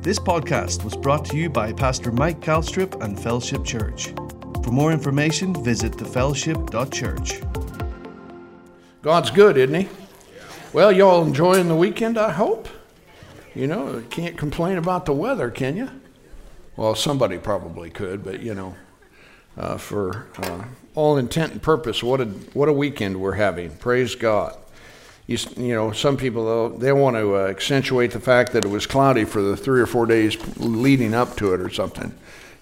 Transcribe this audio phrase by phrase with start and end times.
[0.00, 4.14] This podcast was brought to you by Pastor Mike Calstrip and Fellowship Church.
[4.62, 7.42] For more information, visit thefellowship.church.
[9.02, 9.88] God's good, isn't He?
[10.72, 12.68] Well, y'all enjoying the weekend, I hope.
[13.56, 15.90] You know, can't complain about the weather, can you?
[16.76, 18.76] Well, somebody probably could, but you know,
[19.56, 20.62] uh, for uh,
[20.94, 23.76] all intent and purpose, what a what a weekend we're having.
[23.78, 24.56] Praise God.
[25.28, 28.86] You, you know, some people they want to uh, accentuate the fact that it was
[28.86, 32.14] cloudy for the three or four days leading up to it or something.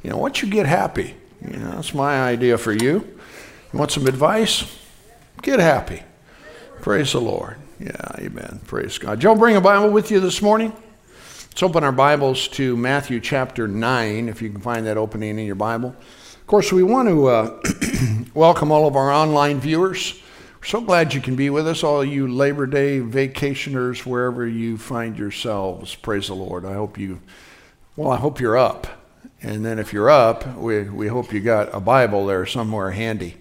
[0.02, 3.18] You know, once you get happy, you know, that's my idea for you.
[3.72, 4.64] You want some advice?
[5.42, 6.02] Get happy.
[6.82, 7.56] Praise the Lord.
[7.78, 8.60] Yeah, amen.
[8.66, 9.20] Praise God.
[9.20, 10.72] Joe, bring a Bible with you this morning?
[11.50, 15.46] Let's open our Bibles to Matthew chapter 9, if you can find that opening in
[15.46, 15.90] your Bible.
[15.90, 17.62] Of course, we want to uh,
[18.34, 20.20] welcome all of our online viewers.
[20.66, 25.16] So glad you can be with us, all you Labor Day vacationers, wherever you find
[25.16, 25.94] yourselves.
[25.94, 26.64] Praise the Lord.
[26.64, 27.20] I hope you,
[27.94, 28.88] well, I hope you're up.
[29.40, 33.36] And then if you're up, we, we hope you got a Bible there somewhere handy.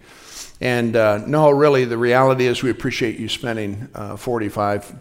[0.62, 4.94] And uh, no, really, the reality is we appreciate you spending uh, 45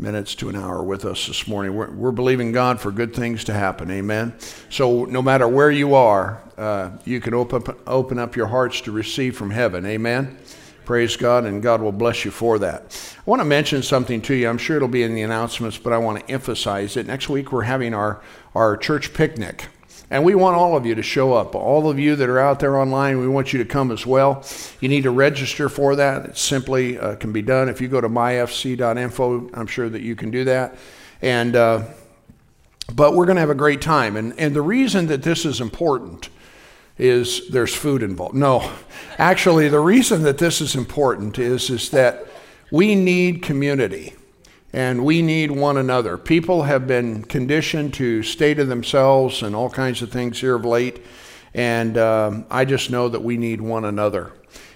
[0.00, 1.76] minutes to an hour with us this morning.
[1.76, 3.88] We're, we're, believing God for good things to happen.
[3.92, 4.34] Amen.
[4.68, 8.90] So no matter where you are, uh, you can open open up your hearts to
[8.90, 9.86] receive from heaven.
[9.86, 10.38] Amen.
[10.84, 13.16] Praise God, and God will bless you for that.
[13.16, 14.48] I want to mention something to you.
[14.48, 17.06] I'm sure it'll be in the announcements, but I want to emphasize it.
[17.06, 18.20] Next week, we're having our,
[18.54, 19.68] our church picnic.
[20.10, 21.54] And we want all of you to show up.
[21.54, 24.44] All of you that are out there online, we want you to come as well.
[24.80, 26.26] You need to register for that.
[26.26, 27.70] It simply uh, can be done.
[27.70, 30.76] If you go to myfc.info, I'm sure that you can do that.
[31.22, 31.84] And, uh,
[32.92, 34.16] but we're going to have a great time.
[34.16, 36.28] And, and the reason that this is important
[37.02, 38.36] is there's food involved.
[38.36, 38.70] No,
[39.18, 42.24] actually, the reason that this is important is, is that
[42.70, 44.14] we need community
[44.72, 46.16] and we need one another.
[46.16, 50.64] People have been conditioned to stay to themselves and all kinds of things here of
[50.64, 51.04] late,
[51.54, 54.32] and um, I just know that we need one another.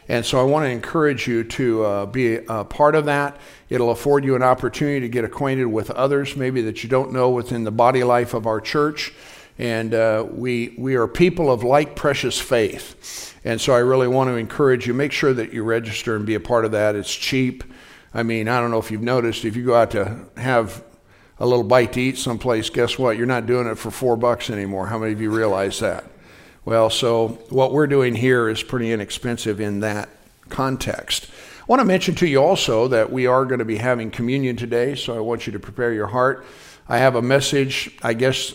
[0.08, 3.40] And so I want to encourage you to uh, be a part of that.
[3.68, 7.30] It'll afford you an opportunity to get acquainted with others, maybe that you don't know
[7.30, 9.12] within the body life of our church.
[9.58, 13.34] And uh, we, we are people of like precious faith.
[13.44, 16.34] And so I really want to encourage you, make sure that you register and be
[16.34, 16.94] a part of that.
[16.94, 17.64] It's cheap.
[18.12, 20.82] I mean, I don't know if you've noticed, if you go out to have
[21.38, 23.16] a little bite to eat someplace, guess what?
[23.16, 24.86] You're not doing it for four bucks anymore.
[24.86, 26.04] How many of you realize that?
[26.64, 30.08] Well, so what we're doing here is pretty inexpensive in that
[30.48, 31.28] context.
[31.60, 34.56] I want to mention to you also that we are going to be having communion
[34.56, 36.44] today, so I want you to prepare your heart.
[36.88, 38.54] I have a message, I guess,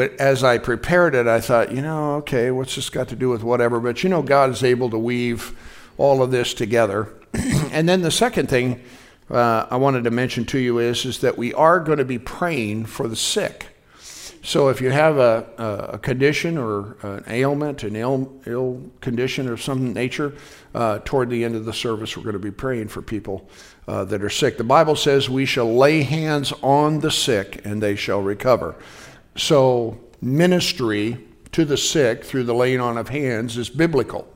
[0.00, 3.42] as I prepared it, I thought, you know, okay, what's this got to do with
[3.42, 3.80] whatever?
[3.80, 5.56] But you know, God is able to weave
[5.98, 7.12] all of this together.
[7.34, 8.82] and then the second thing
[9.30, 12.18] uh, I wanted to mention to you is, is that we are going to be
[12.18, 13.68] praying for the sick.
[14.44, 19.62] So if you have a, a condition or an ailment, an ill, ill condition of
[19.62, 20.34] some nature,
[20.74, 23.48] uh, toward the end of the service, we're going to be praying for people
[23.86, 24.58] uh, that are sick.
[24.58, 28.74] The Bible says we shall lay hands on the sick and they shall recover.
[29.36, 31.18] So ministry
[31.52, 34.28] to the sick through the laying on of hands is biblical.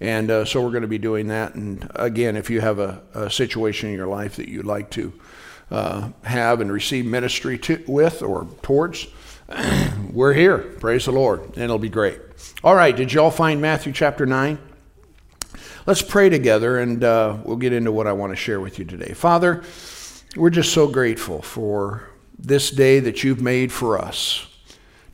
[0.00, 1.54] And uh, so we're going to be doing that.
[1.54, 5.12] And again, if you have a, a situation in your life that you'd like to
[5.70, 9.06] uh, have and receive ministry to, with or towards,
[10.10, 10.58] we're here.
[10.58, 11.40] Praise the Lord.
[11.40, 12.20] And it'll be great.
[12.64, 14.58] All right, did you all find Matthew chapter 9?
[15.86, 18.84] Let's pray together and uh, we'll get into what I want to share with you
[18.84, 19.14] today.
[19.14, 19.62] Father,
[20.36, 22.08] we're just so grateful for
[22.42, 24.46] this day that you've made for us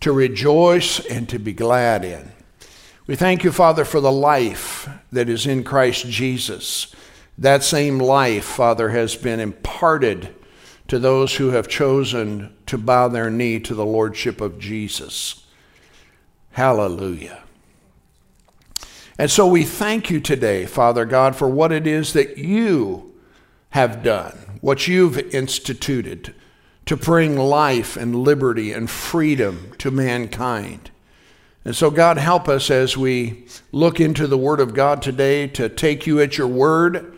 [0.00, 2.32] to rejoice and to be glad in.
[3.06, 6.94] We thank you, Father, for the life that is in Christ Jesus.
[7.36, 10.34] That same life, Father, has been imparted
[10.88, 15.44] to those who have chosen to bow their knee to the Lordship of Jesus.
[16.52, 17.42] Hallelujah.
[19.18, 23.14] And so we thank you today, Father God, for what it is that you
[23.70, 26.34] have done, what you've instituted
[26.88, 30.90] to bring life and liberty and freedom to mankind.
[31.62, 35.68] And so, God, help us as we look into the Word of God today to
[35.68, 37.14] take you at your word,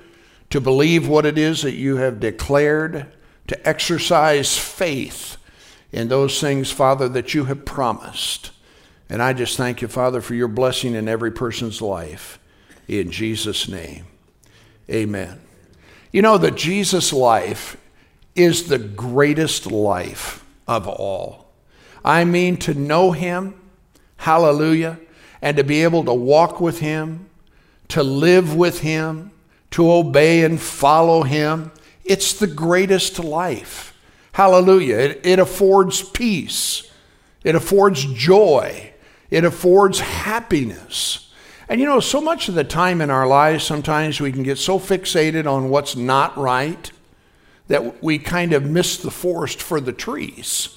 [0.51, 3.13] to believe what it is that you have declared,
[3.47, 5.37] to exercise faith
[5.93, 8.51] in those things, Father, that you have promised.
[9.09, 12.41] And I just thank you, Father, for your blessing in every person's life.
[12.89, 14.07] In Jesus' name,
[14.91, 15.41] amen.
[16.11, 17.77] You know that Jesus' life
[18.43, 21.53] is the greatest life of all.
[22.05, 23.61] I mean, to know him
[24.21, 24.99] Hallelujah.
[25.41, 27.31] And to be able to walk with Him,
[27.89, 29.31] to live with Him,
[29.71, 31.73] to obey and follow Him.
[32.05, 33.99] It's the greatest life.
[34.33, 34.97] Hallelujah.
[34.97, 36.91] It, it affords peace,
[37.45, 38.93] it affords joy,
[39.31, 41.33] it affords happiness.
[41.67, 44.59] And you know, so much of the time in our lives, sometimes we can get
[44.59, 46.91] so fixated on what's not right
[47.71, 50.77] that we kind of miss the forest for the trees.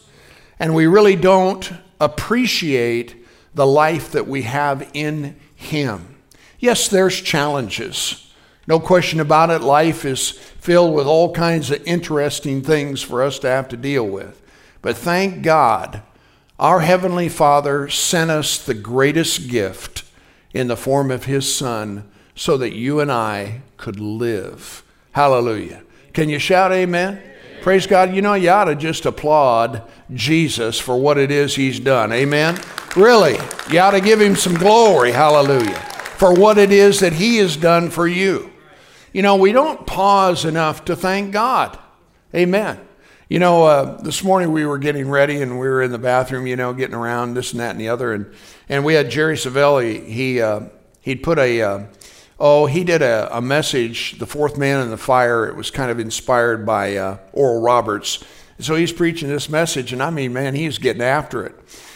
[0.59, 3.15] And we really don't appreciate
[3.55, 6.17] the life that we have in Him.
[6.59, 8.31] Yes, there's challenges.
[8.67, 9.63] No question about it.
[9.63, 14.07] Life is filled with all kinds of interesting things for us to have to deal
[14.07, 14.39] with.
[14.83, 16.03] But thank God,
[16.59, 20.03] our Heavenly Father sent us the greatest gift
[20.53, 24.83] in the form of His Son so that you and I could live.
[25.13, 25.81] Hallelujah.
[26.13, 27.17] Can you shout amen?
[27.17, 27.33] amen?
[27.63, 28.13] Praise God.
[28.13, 29.83] You know, you ought to just applaud
[30.13, 32.11] Jesus for what it is He's done.
[32.11, 32.59] Amen?
[32.95, 33.37] Really,
[33.71, 35.11] you ought to give Him some glory.
[35.11, 35.79] Hallelujah.
[36.17, 38.51] For what it is that He has done for you.
[39.11, 41.77] You know, we don't pause enough to thank God.
[42.35, 42.79] Amen.
[43.29, 46.45] You know, uh, this morning we were getting ready and we were in the bathroom,
[46.45, 48.31] you know, getting around this and that and the other, and
[48.69, 50.05] and we had Jerry Savelle.
[50.05, 50.61] He uh,
[51.01, 51.85] he'd put a uh,
[52.43, 55.45] oh he did a, a, message, the fourth man in the fire.
[55.45, 58.21] It was kind of inspired by uh, Oral Roberts.
[58.59, 61.55] So he's preaching this message, and I mean, man, he's getting after it.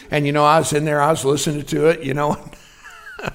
[0.09, 2.37] And you know, I was in there, I was listening to it, you know.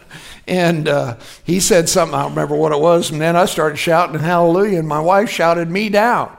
[0.44, 3.76] And uh, he said something, I don't remember what it was, and then I started
[3.76, 6.36] shouting hallelujah, and my wife shouted me down.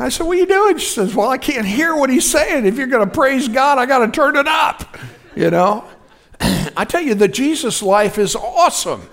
[0.00, 0.78] I said, What are you doing?
[0.78, 2.66] She says, Well, I can't hear what he's saying.
[2.66, 4.98] If you're going to praise God, I got to turn it up.
[5.36, 5.88] You know?
[6.40, 9.08] I tell you, the Jesus life is awesome.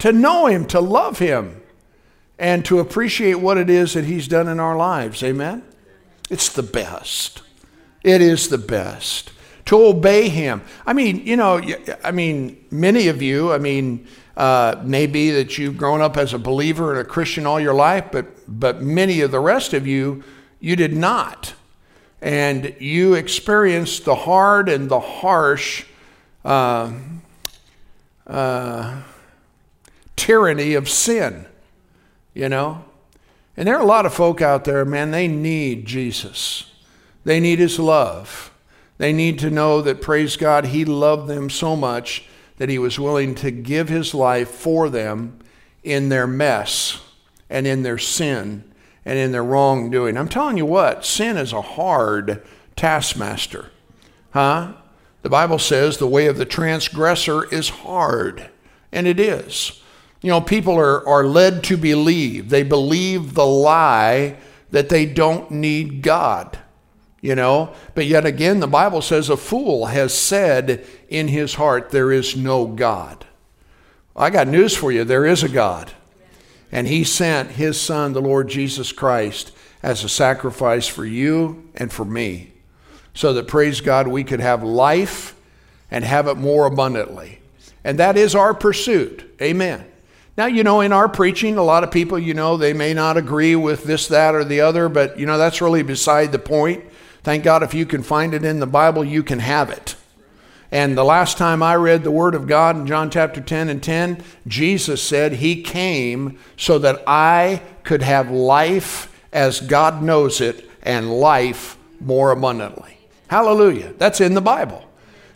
[0.00, 1.60] To know him, to love him,
[2.38, 5.22] and to appreciate what it is that he's done in our lives.
[5.22, 5.62] Amen?
[6.30, 7.42] It's the best.
[8.04, 9.32] It is the best
[9.68, 10.62] to obey him.
[10.86, 11.60] I mean, you know,
[12.02, 16.38] I mean, many of you, I mean, uh, maybe that you've grown up as a
[16.38, 20.24] believer and a Christian all your life, but but many of the rest of you,
[20.58, 21.52] you did not,
[22.22, 25.84] and you experienced the hard and the harsh
[26.46, 26.90] uh,
[28.26, 29.02] uh,
[30.18, 31.46] tyranny of sin.
[32.34, 32.84] You know,
[33.56, 35.10] and there are a lot of folk out there, man.
[35.10, 36.70] They need Jesus.
[37.24, 38.52] They need His love.
[38.98, 42.24] They need to know that, praise God, He loved them so much
[42.58, 45.38] that He was willing to give His life for them
[45.82, 47.00] in their mess
[47.48, 48.64] and in their sin
[49.04, 50.16] and in their wrongdoing.
[50.16, 52.42] I'm telling you what, sin is a hard
[52.76, 53.70] taskmaster.
[54.30, 54.74] Huh?
[55.22, 58.50] The Bible says the way of the transgressor is hard,
[58.92, 59.77] and it is.
[60.20, 62.50] You know, people are, are led to believe.
[62.50, 64.36] They believe the lie
[64.70, 66.58] that they don't need God
[67.20, 67.74] you know?
[67.94, 72.36] But yet again the bible says a fool has said in his heart there is
[72.36, 73.26] no god.
[74.16, 75.04] I got news for you.
[75.04, 75.92] There is a god.
[76.72, 81.92] And he sent his son the lord jesus christ as a sacrifice for you and
[81.92, 82.52] for me
[83.14, 85.34] so that praise god we could have life
[85.90, 87.40] and have it more abundantly.
[87.82, 89.24] And that is our pursuit.
[89.40, 89.86] Amen
[90.38, 93.16] now, you know, in our preaching, a lot of people, you know, they may not
[93.16, 96.84] agree with this, that, or the other, but, you know, that's really beside the point.
[97.24, 99.96] Thank God if you can find it in the Bible, you can have it.
[100.70, 103.82] And the last time I read the Word of God in John chapter 10 and
[103.82, 110.70] 10, Jesus said He came so that I could have life as God knows it
[110.84, 112.96] and life more abundantly.
[113.26, 113.92] Hallelujah.
[113.98, 114.87] That's in the Bible.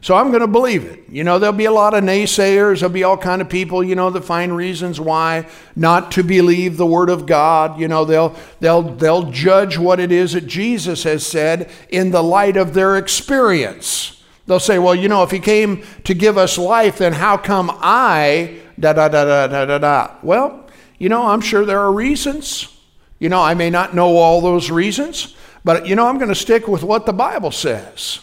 [0.03, 1.05] So I'm going to believe it.
[1.09, 2.81] You know, there'll be a lot of naysayers.
[2.81, 6.77] There'll be all kind of people, you know, that find reasons why not to believe
[6.77, 7.79] the word of God.
[7.79, 12.23] You know, they'll they'll they'll judge what it is that Jesus has said in the
[12.23, 14.21] light of their experience.
[14.47, 17.71] They'll say, well, you know, if he came to give us life, then how come
[17.73, 20.17] I da da da da da da da?
[20.21, 20.69] Well,
[20.99, 22.77] you know, I'm sure there are reasons.
[23.21, 26.35] You know, I may not know all those reasons, but you know, I'm going to
[26.35, 28.19] stick with what the Bible says.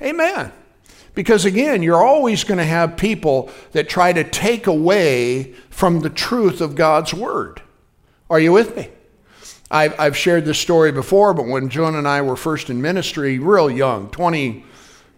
[0.00, 0.52] Amen.
[1.18, 6.10] Because again, you're always going to have people that try to take away from the
[6.10, 7.60] truth of God's word.
[8.30, 8.88] Are you with me?
[9.68, 13.40] I've, I've shared this story before, but when Joan and I were first in ministry,
[13.40, 14.64] real young, 20,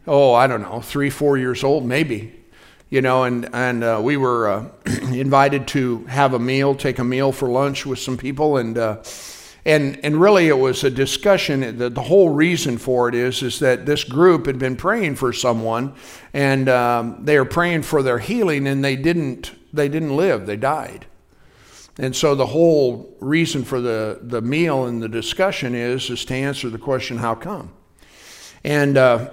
[0.07, 2.33] oh, I don't know, three, four years old, maybe,
[2.89, 4.69] you know, and, and uh, we were uh,
[5.13, 9.03] invited to have a meal, take a meal for lunch with some people, and uh,
[9.65, 11.77] and, and really, it was a discussion.
[11.77, 15.33] The, the whole reason for it is, is that this group had been praying for
[15.33, 15.95] someone,
[16.33, 20.57] and um, they were praying for their healing, and they didn't, they didn't live, they
[20.57, 21.07] died.
[21.99, 26.35] And so the whole reason for the, the meal and the discussion is, is to
[26.35, 27.71] answer the question, how come?
[28.65, 29.31] And uh,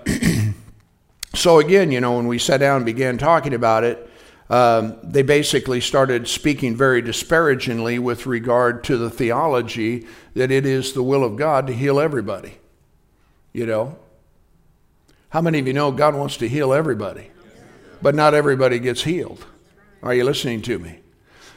[1.34, 4.10] so again, you know, when we sat down and began talking about it,
[4.50, 10.94] um, they basically started speaking very disparagingly with regard to the theology that it is
[10.94, 12.54] the will of God to heal everybody.
[13.52, 13.98] You know?
[15.30, 17.32] How many of you know God wants to heal everybody?
[18.02, 19.46] But not everybody gets healed.
[20.02, 21.00] Are you listening to me?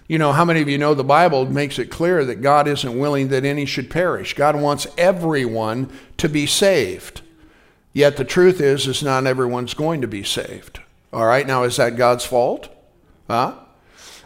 [0.09, 2.99] You know, how many of you know the Bible makes it clear that God isn't
[2.99, 4.35] willing that any should perish?
[4.35, 7.21] God wants everyone to be saved.
[7.93, 10.81] Yet the truth is, is not everyone's going to be saved.
[11.13, 12.69] All right, now is that God's fault?
[13.31, 13.55] Huh?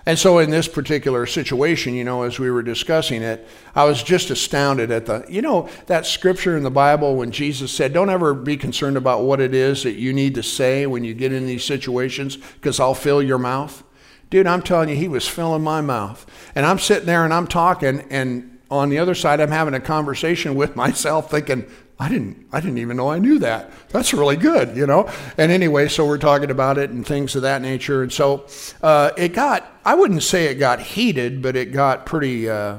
[0.06, 4.02] And so, in this particular situation, you know, as we were discussing it, I was
[4.02, 8.08] just astounded at the, you know, that scripture in the Bible when Jesus said, Don't
[8.08, 11.32] ever be concerned about what it is that you need to say when you get
[11.32, 13.82] in these situations, because I'll fill your mouth.
[14.30, 16.24] Dude, I'm telling you, he was filling my mouth.
[16.54, 19.80] And I'm sitting there and I'm talking, and on the other side, I'm having a
[19.80, 23.70] conversation with myself thinking, I didn't, I didn't even know I knew that.
[23.90, 25.08] That's really good, you know?
[25.38, 28.02] And anyway, so we're talking about it and things of that nature.
[28.02, 28.46] And so
[28.82, 32.78] uh, it got, I wouldn't say it got heated, but it got pretty uh,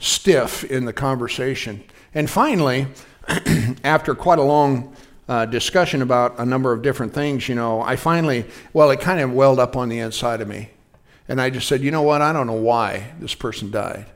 [0.00, 1.84] stiff in the conversation.
[2.14, 2.88] And finally,
[3.84, 4.96] after quite a long
[5.28, 9.20] uh, discussion about a number of different things, you know, I finally, well, it kind
[9.20, 10.70] of welled up on the inside of me.
[11.28, 12.22] And I just said, you know what?
[12.22, 14.06] I don't know why this person died.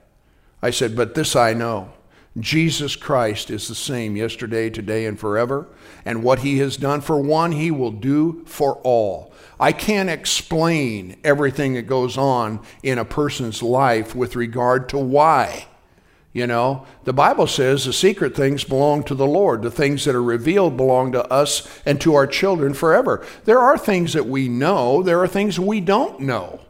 [0.62, 1.92] I said, but this I know.
[2.38, 5.66] Jesus Christ is the same yesterday, today, and forever.
[6.04, 9.32] And what he has done for one, he will do for all.
[9.60, 15.66] I can't explain everything that goes on in a person's life with regard to why.
[16.32, 19.60] You know, the Bible says the secret things belong to the Lord.
[19.60, 23.24] The things that are revealed belong to us and to our children forever.
[23.44, 26.60] There are things that we know, there are things we don't know.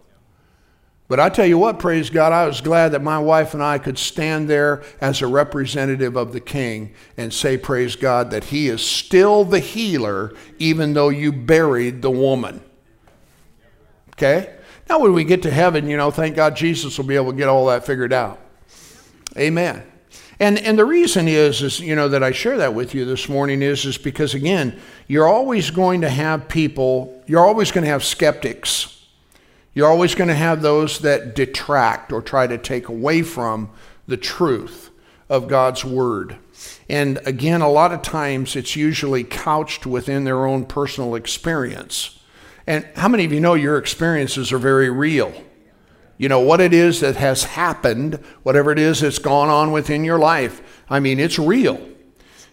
[1.08, 3.78] But I tell you what, praise God, I was glad that my wife and I
[3.78, 8.68] could stand there as a representative of the King and say, praise God, that He
[8.68, 12.62] is still the healer, even though you buried the woman.
[14.14, 14.54] Okay?
[14.88, 17.36] Now, when we get to heaven, you know, thank God Jesus will be able to
[17.36, 18.38] get all that figured out.
[19.36, 19.82] Amen.
[20.40, 23.28] And, and the reason is, is, you know, that I share that with you this
[23.28, 27.90] morning is, is because, again, you're always going to have people, you're always going to
[27.90, 28.91] have skeptics
[29.74, 33.70] you're always going to have those that detract or try to take away from
[34.06, 34.90] the truth
[35.28, 36.36] of God's Word.
[36.88, 42.18] And again, a lot of times it's usually couched within their own personal experience.
[42.66, 45.32] And how many of you know your experiences are very real?
[46.18, 50.04] You know, what it is that has happened, whatever it is that's gone on within
[50.04, 51.80] your life, I mean, it's real.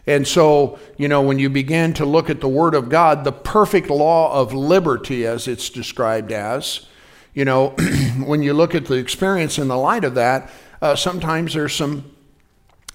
[0.08, 3.32] And so, you know, when you begin to look at the Word of God, the
[3.32, 6.88] perfect law of liberty, as it's described as,
[7.34, 7.70] you know,
[8.24, 12.16] when you look at the experience in the light of that, uh, sometimes there's some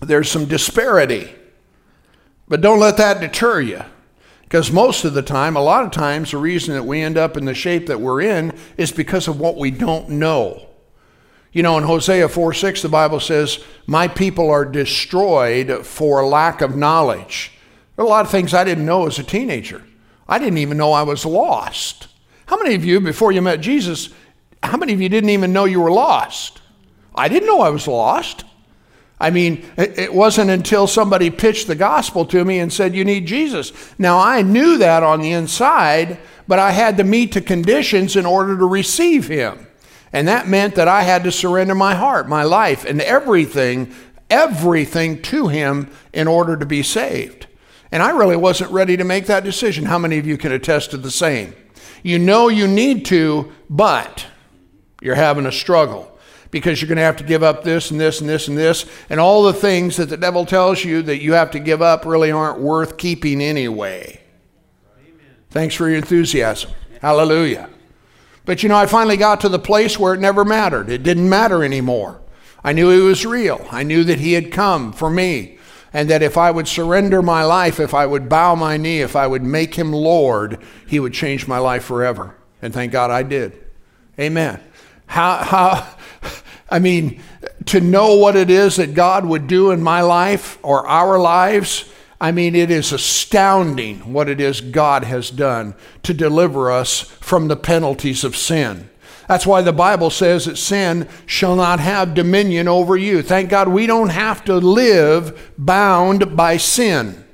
[0.01, 1.35] there's some disparity.
[2.49, 3.83] But don't let that deter you.
[4.43, 7.37] Because most of the time, a lot of times, the reason that we end up
[7.37, 10.69] in the shape that we're in is because of what we don't know.
[11.53, 16.61] You know, in Hosea 4 6, the Bible says, My people are destroyed for lack
[16.61, 17.53] of knowledge.
[17.97, 19.83] There are a lot of things I didn't know as a teenager.
[20.29, 22.09] I didn't even know I was lost.
[22.47, 24.11] How many of you, before you met Jesus,
[24.67, 26.61] how many of you didn't even know you were lost?
[27.15, 28.45] I didn't know I was lost.
[29.21, 33.27] I mean, it wasn't until somebody pitched the gospel to me and said, You need
[33.27, 33.73] Jesus.
[33.99, 36.19] Now, I knew that on the inside,
[36.49, 39.67] but I had to meet the conditions in order to receive Him.
[40.13, 43.95] And that meant that I had to surrender my heart, my life, and everything,
[44.29, 47.47] everything to Him in order to be saved.
[47.93, 49.85] And I really wasn't ready to make that decision.
[49.87, 51.55] How many of you can attest to the same?
[52.03, 54.27] You know you need to, but
[55.05, 56.11] you're having a struggle
[56.51, 58.87] because you're going to have to give up this and this and this and this.
[59.11, 62.07] And all the things that the devil tells you that you have to give up
[62.07, 64.23] really aren't worth keeping anyway.
[64.99, 65.37] Amen.
[65.51, 66.71] Thanks for your enthusiasm.
[67.03, 67.69] Hallelujah.
[68.47, 70.89] But you know, I finally got to the place where it never mattered.
[70.89, 72.21] It didn't matter anymore.
[72.63, 73.67] I knew he was real.
[73.71, 75.59] I knew that he had come for me.
[75.93, 79.17] And that if I would surrender my life, if I would bow my knee, if
[79.17, 82.37] I would make him Lord, he would change my life forever.
[82.63, 83.61] And thank God I did.
[84.19, 84.61] Amen.
[85.15, 85.87] How, how,
[86.69, 87.23] I mean,
[87.67, 91.89] to know what it is that God would do in my life or our lives,
[92.21, 97.47] I mean, it is astounding what it is God has done to deliver us from
[97.47, 98.91] the penalties of sin.
[99.29, 103.23] That's why the Bible says that sin shall not have dominion over you.
[103.23, 107.25] Thank God we don't have to live bound by sin.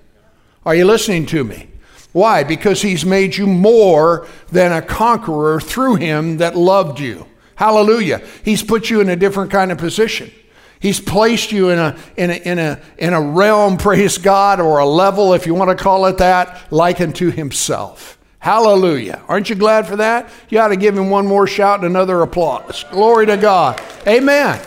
[0.66, 1.68] Are you listening to me?
[2.12, 2.44] Why?
[2.44, 7.25] Because He's made you more than a conqueror through Him that loved you.
[7.61, 8.23] Hallelujah.
[8.43, 10.33] He's put you in a different kind of position.
[10.81, 14.79] He's placed you in a, in a, in a, in a realm, praise God, or
[14.79, 18.19] a level, if you want to call it that, like unto himself.
[18.38, 19.21] Hallelujah.
[19.29, 20.31] Aren't you glad for that?
[20.49, 22.87] You ought to give him one more shout and another applause.
[22.93, 23.79] Glory to God.
[24.07, 24.59] Amen.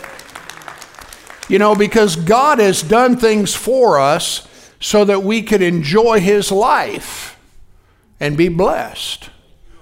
[1.48, 4.46] You know, because God has done things for us
[4.78, 7.40] so that we could enjoy his life
[8.20, 9.30] and be blessed.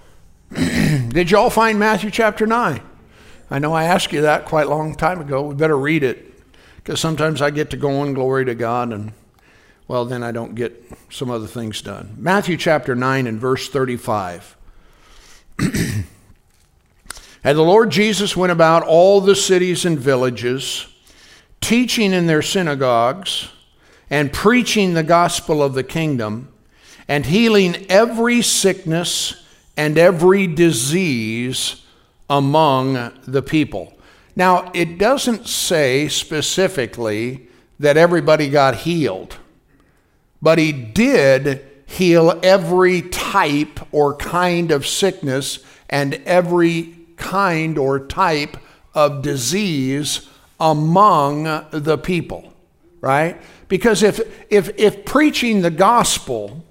[0.55, 2.81] Did you all find Matthew chapter 9?
[3.53, 5.43] I know I asked you that quite a long time ago.
[5.43, 6.43] We better read it
[6.77, 9.13] because sometimes I get to go going, glory to God, and
[9.87, 12.17] well, then I don't get some other things done.
[12.17, 14.57] Matthew chapter 9 and verse 35.
[15.59, 16.07] and
[17.43, 20.87] the Lord Jesus went about all the cities and villages,
[21.61, 23.51] teaching in their synagogues
[24.09, 26.51] and preaching the gospel of the kingdom
[27.07, 29.45] and healing every sickness
[29.77, 31.83] and every disease
[32.29, 33.93] among the people.
[34.35, 37.49] Now, it doesn't say specifically
[37.79, 39.37] that everybody got healed
[40.43, 48.57] but he did heal every type or kind of sickness and every kind or type
[48.93, 52.53] of disease among the people,
[53.01, 53.41] right?
[53.69, 56.65] Because if, if, if preaching the gospel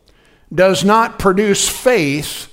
[0.54, 2.51] does not produce faith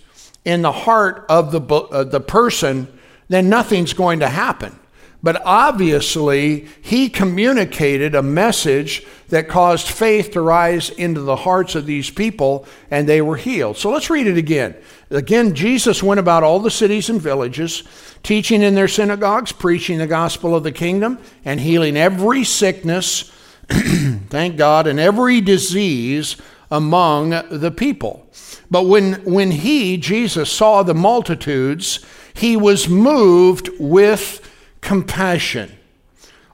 [0.49, 2.89] in the heart of the, uh, the person,
[3.29, 4.75] then nothing's going to happen.
[5.23, 11.85] But obviously, he communicated a message that caused faith to rise into the hearts of
[11.85, 13.77] these people, and they were healed.
[13.77, 14.75] So let's read it again.
[15.11, 17.83] Again, Jesus went about all the cities and villages,
[18.23, 23.31] teaching in their synagogues, preaching the gospel of the kingdom, and healing every sickness,
[23.69, 26.37] thank God, and every disease
[26.71, 28.27] among the people.
[28.71, 34.49] But when, when he, Jesus, saw the multitudes, he was moved with
[34.81, 35.73] compassion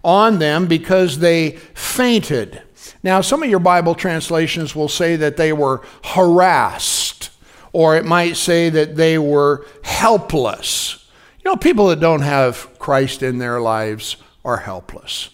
[0.02, 2.62] on them because they fainted.
[3.02, 7.30] Now, some of your Bible translations will say that they were harassed,
[7.73, 11.06] or it might say that they were helpless.
[11.42, 15.30] You know, people that don't have Christ in their lives are helpless.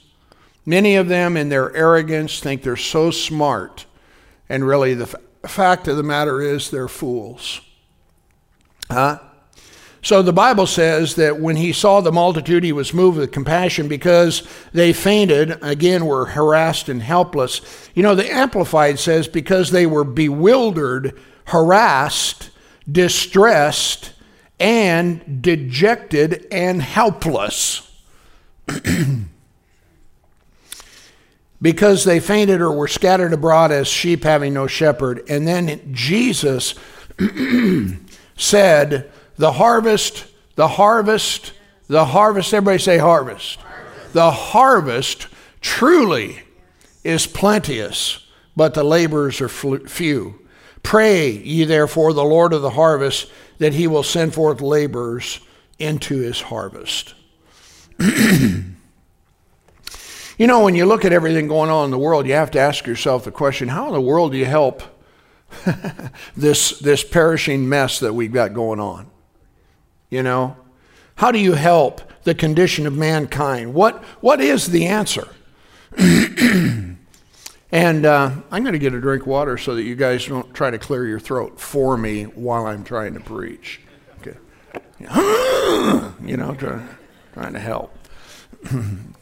[0.65, 3.87] Many of them, in their arrogance, think they're so smart,
[4.51, 7.61] and really, the f- fact of the matter is they're fools.
[8.91, 9.21] Huh?
[10.03, 13.87] So the Bible says that when he saw the multitude, he was moved with compassion
[13.87, 17.61] because they fainted, again, were harassed and helpless.
[17.95, 22.51] You know, the Amplified says because they were bewildered, harassed,
[22.91, 24.15] distressed,
[24.59, 27.87] and dejected and helpless.
[31.63, 35.23] because they fainted or were scattered abroad as sheep having no shepherd.
[35.29, 36.75] And then Jesus
[38.37, 41.53] said, the harvest, the harvest,
[41.89, 42.55] the harvest.
[42.55, 43.61] Everybody say harvest.
[43.61, 44.13] harvest.
[44.13, 45.29] The harvest
[45.61, 46.43] truly
[47.05, 50.39] is plenteous, but the laborers are few.
[50.83, 55.41] Pray ye therefore the Lord of the harvest that he will send forth laborers
[55.79, 57.15] into his harvest.
[60.41, 62.59] you know, when you look at everything going on in the world, you have to
[62.59, 64.83] ask yourself the question how in the world do you help
[66.35, 69.11] this, this perishing mess that we've got going on?
[70.09, 70.57] You know?
[71.17, 73.75] How do you help the condition of mankind?
[73.75, 75.29] What, what is the answer?
[75.99, 76.97] and
[78.07, 80.71] uh, I'm going to get a drink of water so that you guys don't try
[80.71, 83.83] to clear your throat for me while I'm trying to preach.
[84.23, 84.39] Okay.
[86.25, 86.83] you know, try,
[87.35, 87.95] trying to help.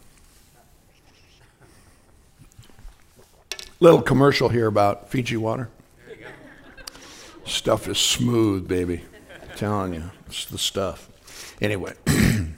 [3.80, 5.70] Little commercial here about Fiji water.
[7.44, 9.04] Stuff is smooth, baby.
[9.40, 10.10] I'm telling you.
[10.26, 11.08] It's the stuff.
[11.60, 11.94] Anyway,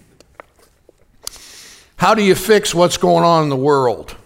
[1.96, 4.16] how do you fix what's going on in the world?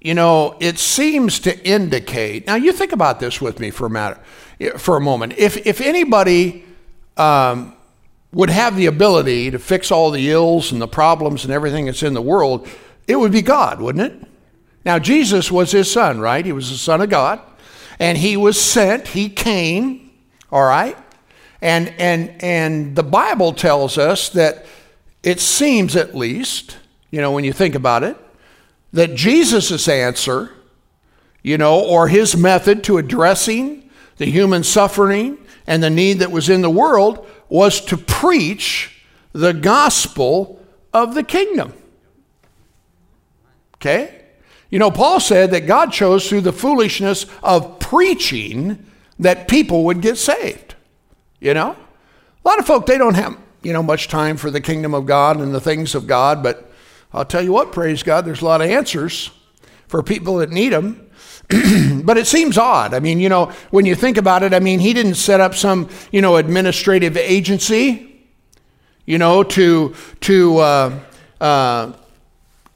[0.00, 2.46] You know, it seems to indicate.
[2.46, 4.20] Now, you think about this with me for a matter,
[4.76, 5.34] for a moment.
[5.38, 6.64] If if anybody
[7.16, 7.74] um,
[8.32, 12.02] would have the ability to fix all the ills and the problems and everything that's
[12.02, 12.68] in the world,
[13.06, 14.27] it would be God, wouldn't it?
[14.84, 16.44] Now, Jesus was his son, right?
[16.44, 17.40] He was the son of God,
[17.98, 19.08] and he was sent.
[19.08, 20.10] He came,
[20.50, 20.96] all right,
[21.60, 24.64] and, and, and the Bible tells us that
[25.22, 26.76] it seems, at least,
[27.10, 28.16] you know, when you think about it,
[28.92, 30.52] that Jesus' answer,
[31.42, 36.48] you know, or his method to addressing the human suffering and the need that was
[36.48, 41.72] in the world was to preach the gospel of the kingdom.
[43.76, 44.17] Okay?
[44.70, 48.84] You know, Paul said that God chose through the foolishness of preaching
[49.18, 50.74] that people would get saved.
[51.40, 51.76] You know?
[52.44, 55.06] A lot of folk, they don't have, you know, much time for the kingdom of
[55.06, 56.70] God and the things of God, but
[57.12, 59.30] I'll tell you what, praise God, there's a lot of answers
[59.86, 61.04] for people that need them.
[62.04, 62.92] but it seems odd.
[62.92, 65.54] I mean, you know, when you think about it, I mean, he didn't set up
[65.54, 68.22] some, you know, administrative agency,
[69.06, 70.98] you know, to to uh,
[71.40, 71.92] uh,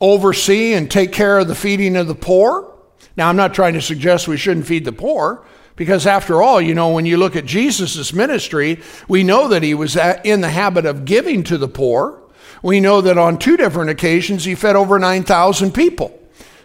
[0.03, 2.69] oversee and take care of the feeding of the poor.
[3.17, 6.75] Now, I'm not trying to suggest we shouldn't feed the poor, because after all, you
[6.75, 10.85] know, when you look at Jesus' ministry, we know that he was in the habit
[10.85, 12.21] of giving to the poor.
[12.62, 16.19] We know that on two different occasions he fed over 9,000 people.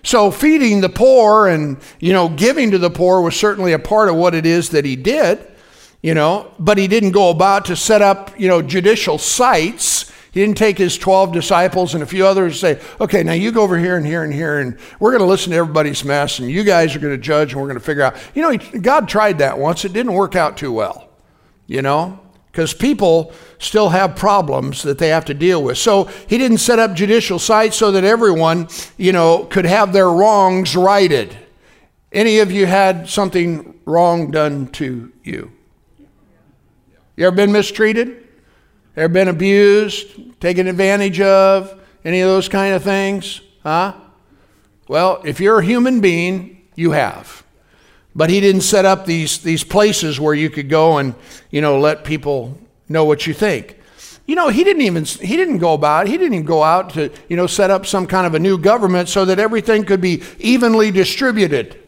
[0.03, 4.09] So feeding the poor and, you know, giving to the poor was certainly a part
[4.09, 5.45] of what it is that he did,
[6.01, 10.06] you know, but he didn't go about to set up, you know, judicial sites
[10.37, 13.51] he didn't take his 12 disciples and a few others and say, okay, now you
[13.51, 16.37] go over here and here and here, and we're going to listen to everybody's mess,
[16.37, 18.15] and you guys are going to judge, and we're going to figure out.
[18.35, 19.83] You know, God tried that once.
[19.83, 21.09] It didn't work out too well,
[21.65, 22.19] you know,
[22.51, 25.79] because people still have problems that they have to deal with.
[25.79, 30.11] So he didn't set up judicial sites so that everyone, you know, could have their
[30.11, 31.35] wrongs righted.
[32.11, 35.51] Any of you had something wrong done to you?
[37.15, 38.26] You ever been mistreated?
[38.97, 43.41] Ever been abused, taken advantage of, any of those kind of things?
[43.61, 43.93] Huh?
[44.87, 47.43] Well, if you're a human being, you have.
[48.15, 51.13] But he didn't set up these, these places where you could go and,
[51.51, 52.57] you know, let people
[52.89, 53.77] know what you think.
[54.25, 57.11] You know, he didn't even he didn't go about, he didn't even go out to,
[57.29, 60.23] you know, set up some kind of a new government so that everything could be
[60.39, 61.79] evenly distributed.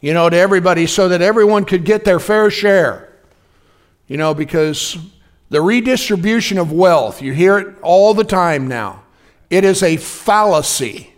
[0.00, 3.12] You know, to everybody so that everyone could get their fair share.
[4.06, 4.96] You know, because
[5.50, 9.02] the redistribution of wealth, you hear it all the time now.
[9.50, 11.14] It is a fallacy.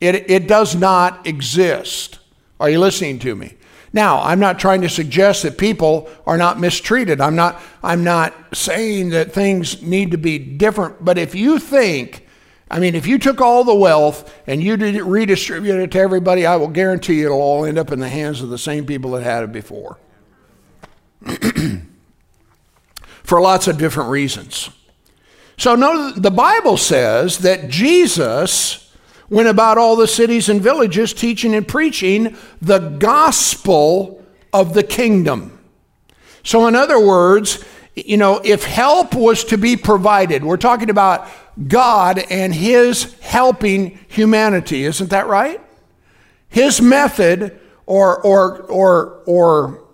[0.00, 2.18] It, it does not exist.
[2.58, 3.54] Are you listening to me?
[3.92, 7.20] Now, I'm not trying to suggest that people are not mistreated.
[7.20, 11.04] I'm not, I'm not saying that things need to be different.
[11.04, 12.26] But if you think,
[12.68, 16.44] I mean, if you took all the wealth and you did redistribute it to everybody,
[16.44, 19.12] I will guarantee you it'll all end up in the hands of the same people
[19.12, 19.96] that had it before.
[23.24, 24.70] for lots of different reasons.
[25.56, 28.92] So, no, the Bible says that Jesus
[29.28, 35.58] went about all the cities and villages teaching and preaching the gospel of the kingdom.
[36.42, 41.28] So, in other words, you know, if help was to be provided, we're talking about
[41.68, 45.60] God and His helping humanity, isn't that right?
[46.48, 49.84] His method or, or, or, or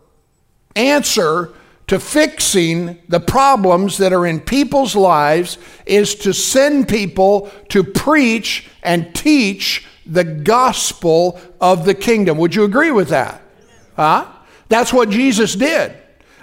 [0.75, 1.53] answer
[1.91, 8.69] to fixing the problems that are in people's lives is to send people to preach
[8.85, 12.39] and teach the gospel of the kingdom.
[12.39, 13.43] Would you agree with that?
[13.97, 14.25] Huh?
[14.69, 15.93] That's what Jesus did.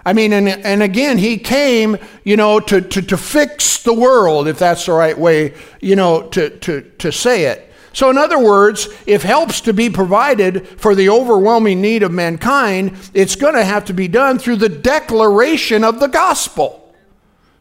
[0.05, 4.49] I mean, and, and again, he came, you know, to, to, to fix the world,
[4.49, 7.66] if that's the right way, you know, to, to, to say it.
[7.97, 12.95] So, in other words, if help's to be provided for the overwhelming need of mankind,
[13.15, 16.93] it's going to have to be done through the declaration of the gospel,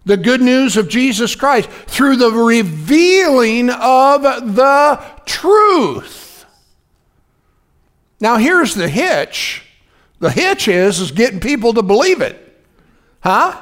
[0.05, 4.21] the good news of Jesus Christ, through the revealing of
[4.55, 6.45] the truth.
[8.21, 9.65] Now, here's the hitch.
[10.19, 12.63] The hitch is, is getting people to believe it.
[13.21, 13.59] Huh?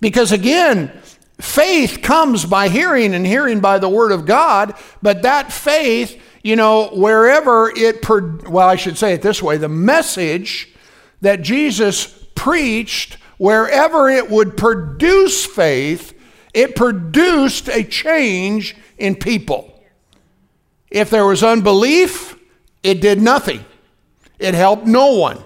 [0.00, 0.90] Because again,
[1.38, 6.56] Faith comes by hearing and hearing by the word of God, but that faith, you
[6.56, 10.72] know, wherever it, per, well, I should say it this way the message
[11.20, 16.14] that Jesus preached, wherever it would produce faith,
[16.54, 19.78] it produced a change in people.
[20.90, 22.38] If there was unbelief,
[22.82, 23.62] it did nothing,
[24.38, 25.44] it helped no one.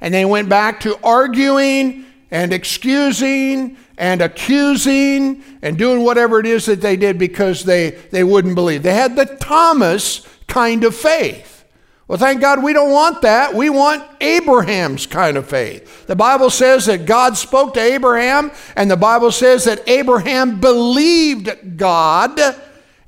[0.00, 6.66] And they went back to arguing and excusing and accusing and doing whatever it is
[6.66, 8.82] that they did because they, they wouldn't believe.
[8.82, 11.64] They had the Thomas kind of faith.
[12.08, 13.52] Well, thank God we don't want that.
[13.54, 16.06] We want Abraham's kind of faith.
[16.06, 21.76] The Bible says that God spoke to Abraham, and the Bible says that Abraham believed
[21.76, 22.38] God,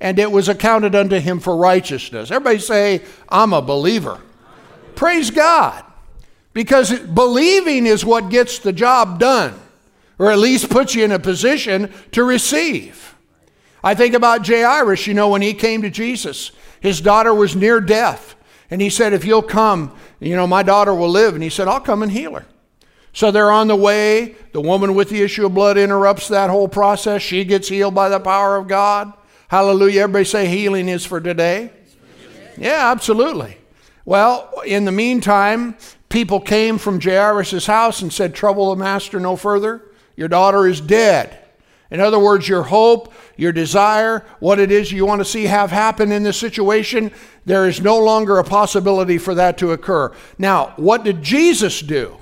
[0.00, 2.32] and it was accounted unto him for righteousness.
[2.32, 4.18] Everybody say, I'm a believer.
[4.96, 5.84] Praise God.
[6.58, 9.54] Because believing is what gets the job done
[10.18, 13.14] or at least puts you in a position to receive.
[13.84, 17.80] I think about Jairus, you know, when he came to Jesus, his daughter was near
[17.80, 18.34] death.
[18.72, 21.34] And he said, If you'll come, you know, my daughter will live.
[21.34, 22.44] And he said, I'll come and heal her.
[23.12, 24.34] So they're on the way.
[24.50, 27.22] The woman with the issue of blood interrupts that whole process.
[27.22, 29.12] She gets healed by the power of God.
[29.46, 30.00] Hallelujah.
[30.00, 31.70] Everybody say healing is for today.
[32.56, 33.58] Yeah, absolutely.
[34.04, 35.76] Well, in the meantime,
[36.08, 39.82] people came from Jairus' house and said, Trouble the master no further.
[40.16, 41.38] Your daughter is dead.
[41.90, 45.70] In other words, your hope, your desire, what it is you want to see have
[45.70, 47.10] happen in this situation,
[47.46, 50.12] there is no longer a possibility for that to occur.
[50.36, 52.18] Now, what did Jesus do?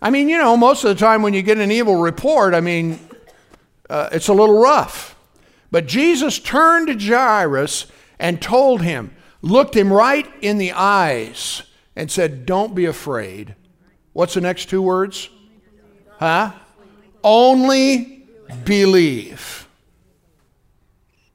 [0.00, 2.60] I mean, you know, most of the time when you get an evil report, I
[2.60, 2.98] mean,
[3.90, 5.16] uh, it's a little rough.
[5.70, 7.86] But Jesus turned to Jairus
[8.18, 11.62] and told him, looked him right in the eyes,
[11.96, 13.54] and said, Don't be afraid.
[14.12, 15.28] What's the next two words?
[16.18, 16.52] Huh?
[17.24, 18.26] Only
[18.64, 19.68] believe.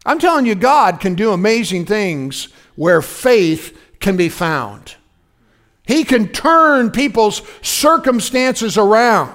[0.05, 4.95] I'm telling you, God can do amazing things where faith can be found.
[5.85, 9.33] He can turn people's circumstances around.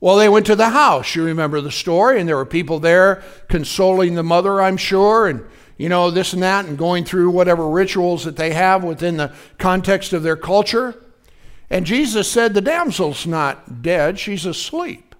[0.00, 1.14] Well, they went to the house.
[1.14, 5.44] You remember the story, and there were people there consoling the mother, I'm sure, and
[5.76, 9.32] you know, this and that, and going through whatever rituals that they have within the
[9.58, 10.94] context of their culture.
[11.70, 15.14] And Jesus said, The damsel's not dead, she's asleep.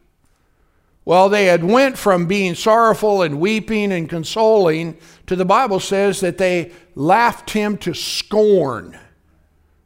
[1.05, 6.21] Well, they had went from being sorrowful and weeping and consoling to the Bible says
[6.21, 8.99] that they laughed him to scorn.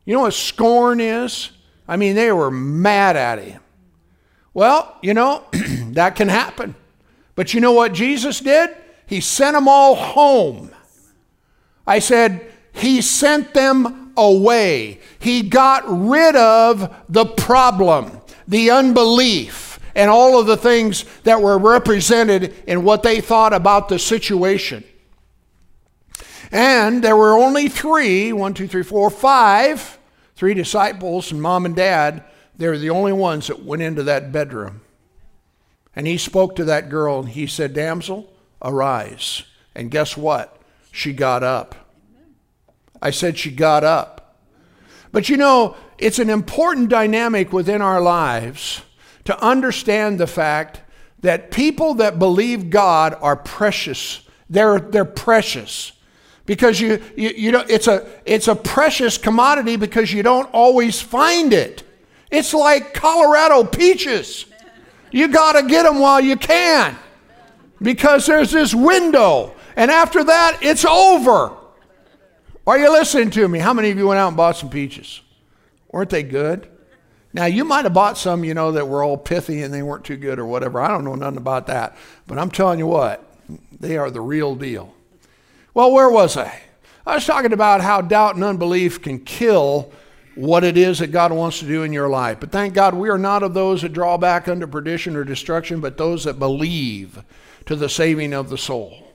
[0.04, 1.50] You know what scorn is?
[1.88, 3.60] I mean, they were mad at him.
[4.54, 5.44] Well, you know,
[5.92, 6.74] that can happen.
[7.34, 8.70] But you know what Jesus did?
[9.08, 10.70] He sent them all home.
[11.86, 15.00] I said, He sent them away.
[15.18, 21.58] He got rid of the problem, the unbelief, and all of the things that were
[21.58, 24.84] represented in what they thought about the situation.
[26.52, 29.98] And there were only three one, two, three, four, five,
[30.36, 32.24] three disciples and mom and dad.
[32.58, 34.82] They were the only ones that went into that bedroom.
[35.96, 38.30] And he spoke to that girl and he said, Damsel,
[38.62, 39.44] arise.
[39.74, 40.60] And guess what?
[40.90, 41.74] She got up.
[43.00, 44.36] I said she got up.
[45.12, 48.82] But you know, it's an important dynamic within our lives
[49.24, 50.80] to understand the fact
[51.20, 54.22] that people that believe God are precious.
[54.50, 55.92] They're, they're precious.
[56.46, 61.00] Because you, you, you know, it's a, it's a precious commodity because you don't always
[61.00, 61.82] find it.
[62.30, 64.46] It's like Colorado peaches.
[65.10, 66.96] You got to get them while you can
[67.80, 69.54] because there's this window.
[69.76, 71.56] And after that, it's over.
[72.66, 73.58] Are you listening to me?
[73.60, 75.20] How many of you went out and bought some peaches?
[75.90, 76.68] Weren't they good?
[77.32, 80.04] Now, you might have bought some, you know, that were all pithy and they weren't
[80.04, 80.80] too good or whatever.
[80.80, 81.96] I don't know nothing about that.
[82.26, 83.24] But I'm telling you what,
[83.78, 84.94] they are the real deal.
[85.74, 86.60] Well, where was I?
[87.06, 89.92] I was talking about how doubt and unbelief can kill
[90.34, 92.38] what it is that God wants to do in your life.
[92.40, 95.80] But thank God we are not of those that draw back under perdition or destruction,
[95.80, 97.22] but those that believe
[97.68, 99.12] to the saving of the soul.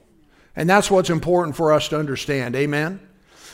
[0.56, 2.56] And that's what's important for us to understand.
[2.56, 3.00] Amen?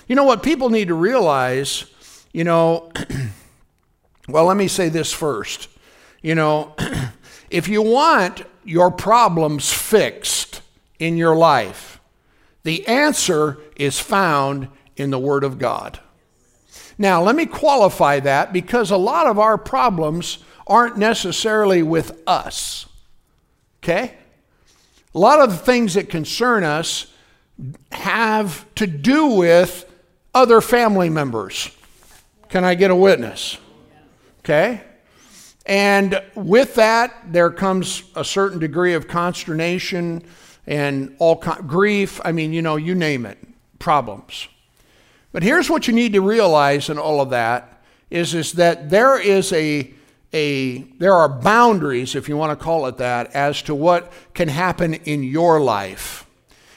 [0.07, 1.85] You know what people need to realize,
[2.33, 2.91] you know,
[4.27, 5.69] well, let me say this first.
[6.21, 6.75] You know,
[7.49, 10.61] if you want your problems fixed
[10.99, 12.01] in your life,
[12.63, 15.97] the answer is found in the Word of God.
[16.97, 22.85] Now, let me qualify that because a lot of our problems aren't necessarily with us.
[23.81, 24.17] Okay?
[25.19, 27.07] A lot of the things that concern us
[27.91, 29.83] have to do with
[30.33, 31.69] other family members.
[32.47, 33.57] Can I get a witness?
[34.39, 34.81] Okay?
[35.65, 40.23] And with that, there comes a certain degree of consternation
[40.65, 42.21] and all con- grief.
[42.23, 43.39] I mean, you know, you name it,
[43.77, 44.47] problems.
[45.33, 49.19] But here's what you need to realize in all of that is, is that there
[49.19, 49.93] is a
[50.33, 54.47] a there are boundaries if you want to call it that as to what can
[54.47, 56.25] happen in your life.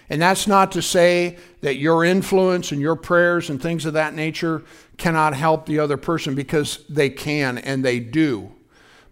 [0.08, 4.14] And that's not to say that your influence and your prayers and things of that
[4.14, 4.62] nature
[4.98, 8.52] cannot help the other person because they can and they do.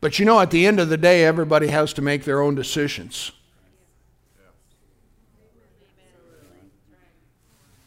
[0.01, 2.55] But you know at the end of the day everybody has to make their own
[2.55, 3.33] decisions.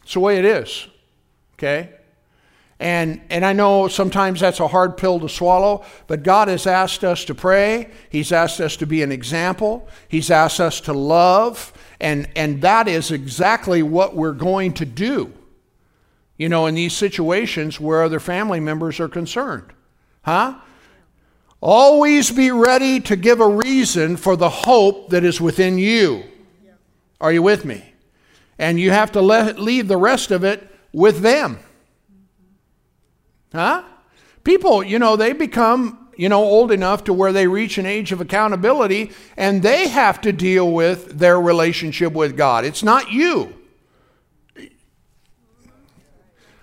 [0.02, 0.86] It's the way it is
[1.54, 1.90] okay
[2.80, 7.04] and, and I know sometimes that's a hard pill to swallow, but God has asked
[7.04, 7.90] us to pray.
[8.10, 9.88] He's asked us to be an example.
[10.08, 11.72] He's asked us to love.
[12.00, 15.32] And, and that is exactly what we're going to do,
[16.36, 19.72] you know, in these situations where other family members are concerned.
[20.22, 20.56] Huh?
[21.60, 26.24] Always be ready to give a reason for the hope that is within you.
[27.20, 27.94] Are you with me?
[28.58, 31.58] And you have to let, leave the rest of it with them.
[33.54, 33.84] Huh?
[34.42, 38.10] People, you know, they become, you know, old enough to where they reach an age
[38.10, 42.64] of accountability and they have to deal with their relationship with God.
[42.64, 43.54] It's not you.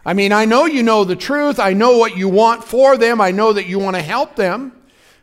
[0.05, 1.59] I mean, I know you know the truth.
[1.59, 3.21] I know what you want for them.
[3.21, 4.73] I know that you want to help them.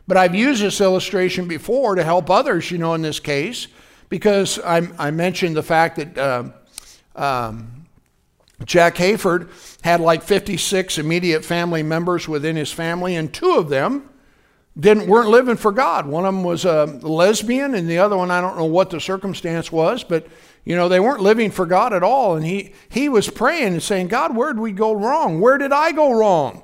[0.07, 3.67] But I've used this illustration before to help others, you know, in this case,
[4.07, 6.43] because I, I mentioned the fact that uh,
[7.15, 7.78] um,
[8.65, 9.49] Jack Hayford
[9.81, 14.09] had like 56 immediate family members within his family, and two of them
[14.77, 16.05] didn't weren't living for God.
[16.07, 18.99] One of them was a lesbian, and the other one I don't know what the
[18.99, 20.27] circumstance was, but
[20.65, 22.35] you know they weren't living for God at all.
[22.35, 25.39] And he he was praying and saying, God, where did we go wrong?
[25.39, 26.63] Where did I go wrong?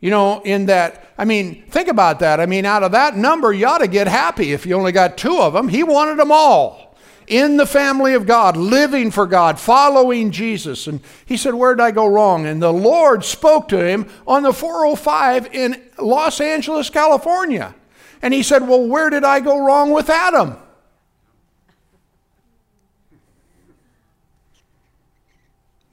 [0.00, 2.38] You know, in that, I mean, think about that.
[2.38, 5.16] I mean, out of that number, you ought to get happy if you only got
[5.16, 5.68] two of them.
[5.68, 6.85] He wanted them all
[7.26, 10.86] in the family of God, living for God, following Jesus.
[10.86, 12.46] And he said, Where did I go wrong?
[12.46, 17.74] And the Lord spoke to him on the 405 in Los Angeles, California.
[18.22, 20.56] And he said, Well, where did I go wrong with Adam?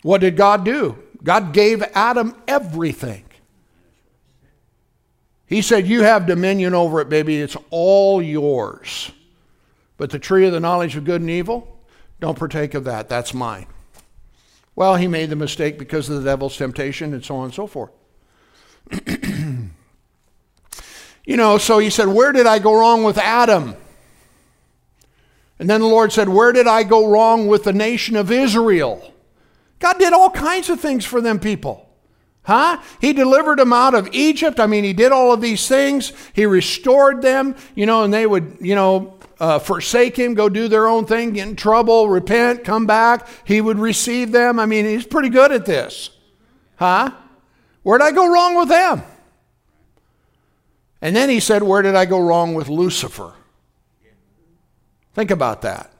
[0.03, 0.97] What did God do?
[1.23, 3.23] God gave Adam everything.
[5.45, 7.41] He said, You have dominion over it, baby.
[7.41, 9.11] It's all yours.
[10.03, 11.79] But the tree of the knowledge of good and evil,
[12.19, 13.07] don't partake of that.
[13.07, 13.67] That's mine.
[14.75, 17.67] Well, he made the mistake because of the devil's temptation and so on and so
[17.67, 17.91] forth.
[19.07, 19.69] you
[21.37, 23.77] know, so he said, Where did I go wrong with Adam?
[25.57, 29.13] And then the Lord said, Where did I go wrong with the nation of Israel?
[29.79, 31.89] God did all kinds of things for them people.
[32.43, 32.81] Huh?
[32.99, 34.59] He delivered them out of Egypt.
[34.59, 36.11] I mean, he did all of these things.
[36.33, 40.67] He restored them, you know, and they would, you know, uh, forsake him, go do
[40.67, 43.27] their own thing, get in trouble, repent, come back.
[43.45, 44.59] He would receive them.
[44.59, 46.09] I mean, he's pretty good at this.
[46.75, 47.11] Huh?
[47.83, 49.03] Where'd I go wrong with them?
[51.01, 53.33] And then he said, Where did I go wrong with Lucifer?
[55.13, 55.91] Think about that.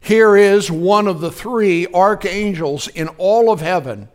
[0.00, 4.08] Here is one of the three archangels in all of heaven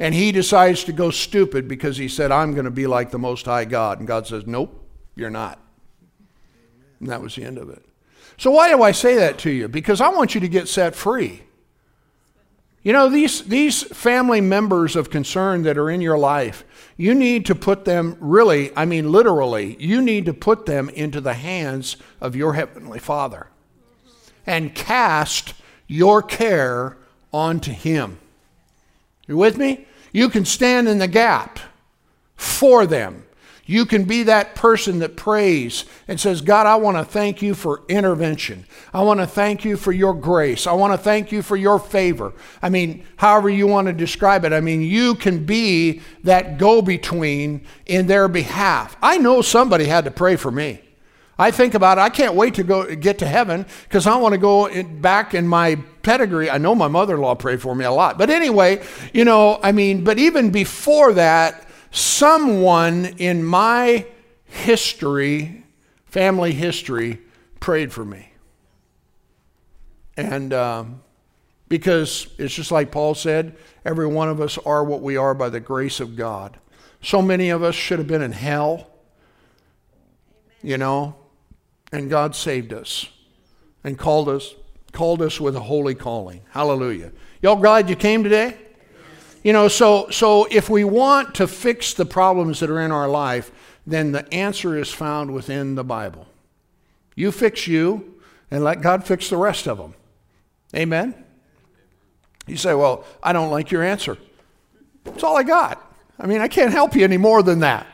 [0.00, 3.18] and he decides to go stupid because he said, I'm going to be like the
[3.18, 3.98] Most High God.
[3.98, 4.82] And God says, Nope,
[5.14, 5.60] you're not.
[7.00, 7.82] And that was the end of it.
[8.36, 9.68] So, why do I say that to you?
[9.68, 11.42] Because I want you to get set free.
[12.82, 16.64] You know, these, these family members of concern that are in your life,
[16.96, 21.20] you need to put them really, I mean, literally, you need to put them into
[21.20, 23.48] the hands of your Heavenly Father
[24.46, 25.52] and cast
[25.86, 26.96] your care
[27.32, 28.18] onto Him.
[29.26, 29.86] You with me?
[30.12, 31.58] You can stand in the gap
[32.34, 33.24] for them.
[33.70, 37.54] You can be that person that prays and says, God, I want to thank you
[37.54, 38.64] for intervention.
[38.92, 40.66] I want to thank you for your grace.
[40.66, 42.32] I want to thank you for your favor.
[42.60, 44.52] I mean, however you want to describe it.
[44.52, 48.96] I mean, you can be that go between in their behalf.
[49.00, 50.80] I know somebody had to pray for me.
[51.38, 52.00] I think about it.
[52.00, 55.32] I can't wait to go get to heaven because I want to go in, back
[55.32, 56.50] in my pedigree.
[56.50, 60.02] I know my mother-in-law prayed for me a lot, but anyway, you know, I mean,
[60.02, 64.06] but even before that, someone in my
[64.44, 65.64] history,
[66.06, 67.20] family history,
[67.58, 68.32] prayed for me,
[70.16, 71.02] and um,
[71.68, 75.48] because it's just like Paul said, every one of us are what we are by
[75.48, 76.58] the grace of God.
[77.02, 78.88] So many of us should have been in hell.
[80.62, 81.16] You know,
[81.90, 83.08] and God saved us
[83.82, 84.54] and called us
[84.92, 86.42] called us with a holy calling.
[86.50, 87.12] Hallelujah.
[87.42, 88.56] Y'all glad you came today?
[89.42, 93.08] You know, so so if we want to fix the problems that are in our
[93.08, 93.50] life,
[93.86, 96.26] then the answer is found within the Bible.
[97.14, 99.94] You fix you and let God fix the rest of them.
[100.74, 101.14] Amen.
[102.46, 104.18] You say, "Well, I don't like your answer."
[105.06, 105.82] It's all I got.
[106.18, 107.86] I mean, I can't help you any more than that.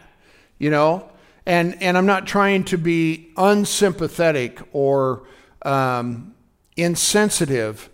[0.59, 1.09] You know,
[1.47, 5.23] and, and I'm not trying to be unsympathetic or
[5.63, 6.35] um,
[6.77, 7.89] insensitive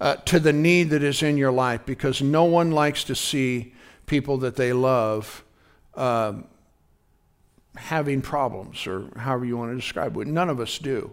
[0.00, 3.74] uh, to the need that is in your life because no one likes to see
[4.06, 5.44] people that they love
[5.94, 6.46] um,
[7.76, 10.26] having problems or however you want to describe it.
[10.26, 11.12] None of us do.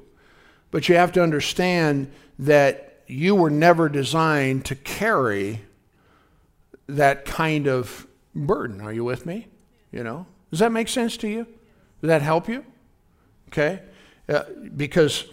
[0.72, 5.62] But you have to understand that you were never designed to carry
[6.88, 8.82] that kind of burden.
[8.82, 9.48] Are you with me?
[9.92, 10.26] You know?
[10.50, 11.46] Does that make sense to you?
[12.02, 12.66] Does that help you?
[13.50, 13.82] Okay?
[14.28, 14.44] Uh,
[14.76, 15.26] because,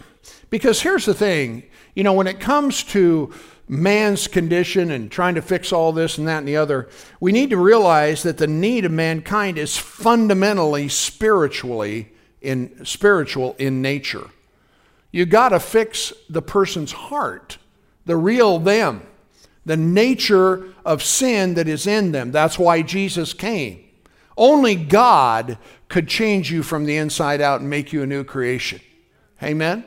[0.51, 1.63] because here's the thing
[1.95, 3.33] you know, when it comes to
[3.67, 7.49] man's condition and trying to fix all this and that and the other, we need
[7.49, 12.11] to realize that the need of mankind is fundamentally spiritually
[12.41, 14.29] in spiritual in nature.
[15.11, 17.57] You got to fix the person's heart,
[18.05, 19.03] the real them,
[19.65, 22.31] the nature of sin that is in them.
[22.31, 23.83] That's why Jesus came.
[24.37, 25.57] Only God
[25.89, 28.79] could change you from the inside out and make you a new creation.
[29.43, 29.83] Amen?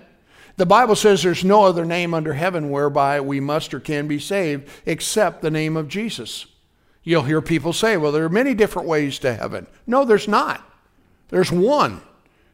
[0.57, 4.19] The Bible says there's no other name under heaven whereby we must or can be
[4.19, 6.47] saved except the name of Jesus.
[7.03, 9.67] You'll hear people say, well, there are many different ways to heaven.
[9.87, 10.65] No, there's not.
[11.29, 12.01] There's one.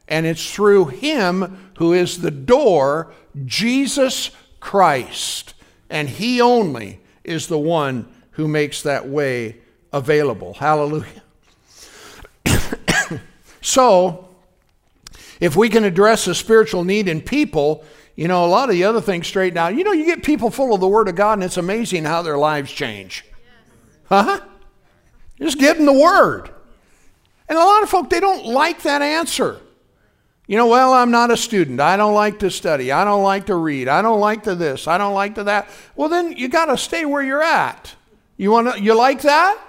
[0.08, 3.12] And it's through him who is the door,
[3.44, 5.54] Jesus Christ.
[5.88, 9.58] And he only is the one who makes that way
[9.92, 10.54] available.
[10.54, 11.22] Hallelujah.
[13.60, 14.29] so,
[15.40, 17.84] if we can address a spiritual need in people,
[18.14, 19.74] you know, a lot of the other things straighten out.
[19.74, 22.22] You know, you get people full of the Word of God, and it's amazing how
[22.22, 23.24] their lives change.
[24.04, 24.40] Huh?
[25.38, 26.50] Just give them the Word.
[27.48, 29.58] And a lot of folk, they don't like that answer.
[30.46, 31.80] You know, well, I'm not a student.
[31.80, 32.92] I don't like to study.
[32.92, 33.88] I don't like to read.
[33.88, 34.86] I don't like to this.
[34.88, 35.68] I don't like to that.
[35.94, 37.94] Well, then you got to stay where you're at.
[38.36, 39.62] You want to, you like that?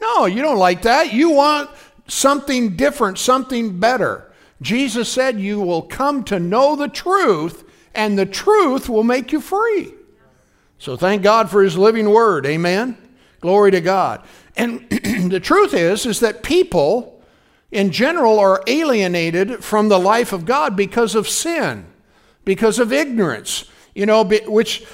[0.00, 1.12] No, you don't like that.
[1.12, 1.70] You want
[2.06, 4.27] something different, something better.
[4.60, 9.40] Jesus said you will come to know the truth and the truth will make you
[9.40, 9.94] free.
[10.78, 12.46] So thank God for his living word.
[12.46, 12.96] Amen.
[13.40, 14.24] Glory to God.
[14.56, 14.88] And
[15.30, 17.22] the truth is is that people
[17.70, 21.86] in general are alienated from the life of God because of sin,
[22.44, 24.84] because of ignorance, you know, which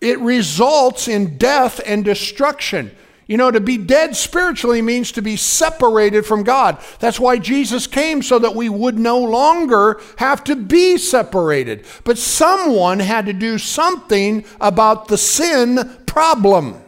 [0.00, 2.90] it results in death and destruction.
[3.28, 6.82] You know, to be dead spiritually means to be separated from God.
[6.98, 11.84] That's why Jesus came, so that we would no longer have to be separated.
[12.04, 16.82] But someone had to do something about the sin problem,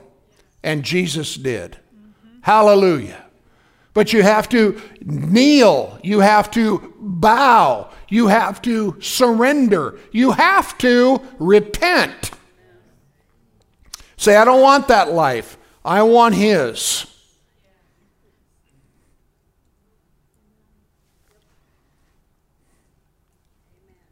[0.63, 1.73] and Jesus did.
[1.73, 2.39] Mm-hmm.
[2.41, 3.27] Hallelujah.
[3.93, 10.79] But you have to kneel, you have to bow, you have to surrender, you have
[10.79, 12.31] to repent.
[14.17, 15.59] Say, I don't want that life.
[15.85, 17.07] I want His.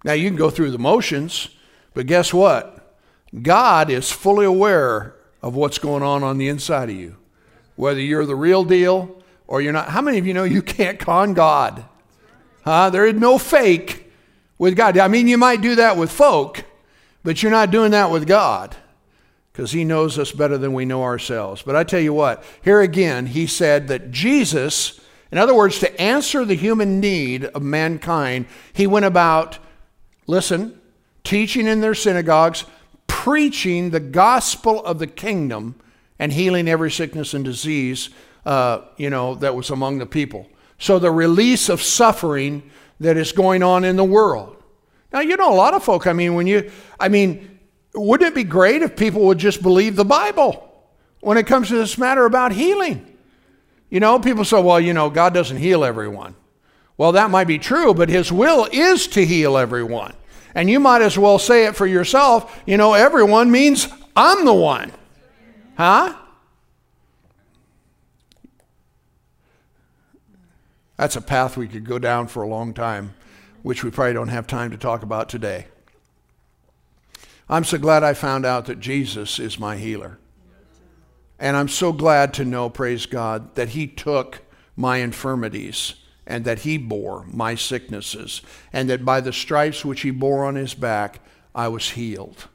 [0.04, 1.48] Now, you can go through the motions,
[1.92, 2.96] but guess what?
[3.42, 7.16] God is fully aware of what's going on on the inside of you.
[7.76, 9.88] Whether you're the real deal or you're not.
[9.88, 11.84] How many of you know you can't con God?
[12.64, 12.90] Huh?
[12.90, 14.10] There is no fake
[14.56, 14.96] with God.
[14.96, 16.64] I mean, you might do that with folk,
[17.22, 18.74] but you're not doing that with God
[19.59, 21.62] because he knows us better than we know ourselves.
[21.62, 25.00] But I tell you what, here again, he said that Jesus,
[25.32, 29.59] in other words, to answer the human need of mankind, he went about,
[30.28, 30.80] listen,
[31.24, 32.66] teaching in their synagogues,
[33.09, 35.74] preaching the gospel of the kingdom,
[36.20, 38.11] and healing every sickness and disease,
[38.46, 40.48] uh, you know, that was among the people.
[40.78, 44.62] So the release of suffering that is going on in the world.
[45.12, 47.57] Now, you know, a lot of folk, I mean, when you, I mean,
[47.95, 50.64] wouldn't it be great if people would just believe the Bible
[51.20, 53.16] when it comes to this matter about healing?
[53.91, 56.34] You know, people say, well, you know, God doesn't heal everyone.
[56.97, 60.14] Well, that might be true, but His will is to heal everyone.
[60.55, 62.61] And you might as well say it for yourself.
[62.66, 64.93] You know, everyone means I'm the one.
[65.76, 66.14] Huh?
[70.97, 73.14] That's a path we could go down for a long time,
[73.62, 75.66] which we probably don't have time to talk about today.
[77.51, 80.18] I'm so glad I found out that Jesus is my healer.
[81.38, 84.42] And I'm so glad to know, praise God, that He took
[84.76, 85.94] my infirmities
[86.26, 88.42] and that He bore my sicknesses,
[88.72, 91.20] and that by the stripes which He bore on His back,
[91.55, 92.49] I was healed.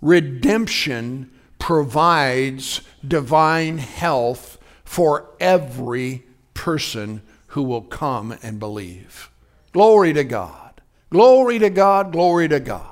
[0.00, 1.30] Redemption
[1.60, 6.24] provides divine health for every
[6.54, 9.30] person who will come and believe.
[9.72, 10.80] Glory to God.
[11.10, 12.10] Glory to God.
[12.10, 12.91] Glory to God.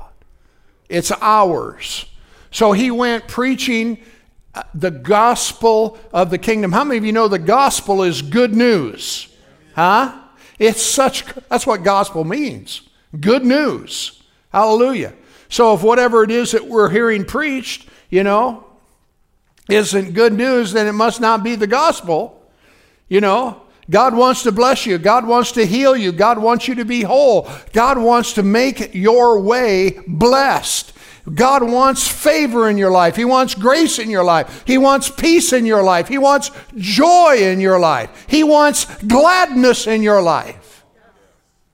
[0.91, 2.05] It's ours.
[2.51, 3.99] So he went preaching
[4.55, 6.73] uh, the gospel of the kingdom.
[6.73, 9.29] How many of you know the gospel is good news?
[9.75, 10.21] Huh?
[10.59, 12.83] It's such, that's what gospel means.
[13.19, 14.23] Good news.
[14.53, 15.15] Hallelujah.
[15.49, 18.67] So if whatever it is that we're hearing preached, you know,
[19.69, 22.45] isn't good news, then it must not be the gospel.
[23.09, 24.99] You know, God wants to bless you.
[24.99, 26.13] God wants to heal you.
[26.13, 27.51] God wants you to be whole.
[27.73, 30.93] God wants to make your way blessed.
[31.35, 33.17] God wants favor in your life.
[33.17, 34.63] He wants grace in your life.
[34.67, 36.09] He wants peace in your life.
[36.09, 38.27] He wants joy in your life.
[38.29, 40.85] He wants gladness in your life.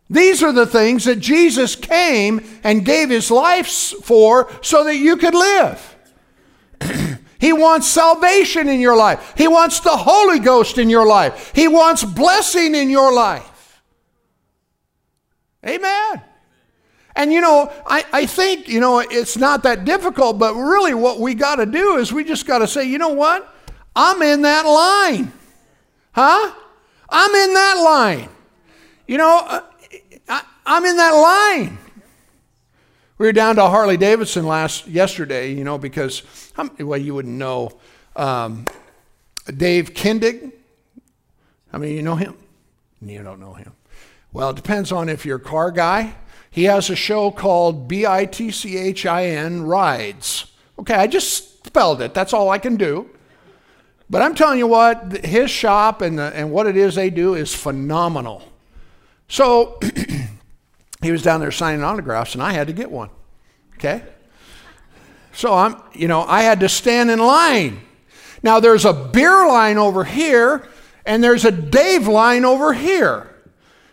[0.08, 5.16] These are the things that Jesus came and gave his life for so that you
[5.16, 5.95] could live.
[7.39, 9.34] He wants salvation in your life.
[9.37, 11.53] He wants the Holy Ghost in your life.
[11.55, 13.82] He wants blessing in your life.
[15.66, 16.22] Amen.
[17.14, 21.18] And you know, I, I think, you know, it's not that difficult, but really what
[21.18, 23.53] we got to do is we just got to say, you know what?
[23.95, 25.32] I'm in that line.
[26.12, 26.53] Huh?
[27.09, 28.28] I'm in that line.
[29.07, 29.61] You know, uh,
[30.28, 31.78] I, I'm in that line.
[33.18, 36.45] We were down to Harley Davidson last yesterday, you know, because
[36.78, 37.78] well, you wouldn't know
[38.14, 38.66] um,
[39.54, 40.52] Dave Kindig.
[41.72, 42.36] I mean, you know him.
[43.00, 43.72] You don't know him.
[44.32, 46.14] Well, it depends on if you're a car guy.
[46.50, 50.50] He has a show called B I T C H I N Rides.
[50.78, 52.14] Okay, I just spelled it.
[52.14, 53.11] That's all I can do.
[54.09, 57.34] But I'm telling you what, his shop and, the, and what it is they do
[57.34, 58.42] is phenomenal.
[59.28, 59.80] So
[61.02, 63.11] he was down there signing autographs, and I had to get one.
[63.74, 64.02] Okay?
[65.37, 67.82] So I'm, you know, I had to stand in line.
[68.43, 70.66] Now there's a beer line over here,
[71.05, 73.34] and there's a Dave line over here.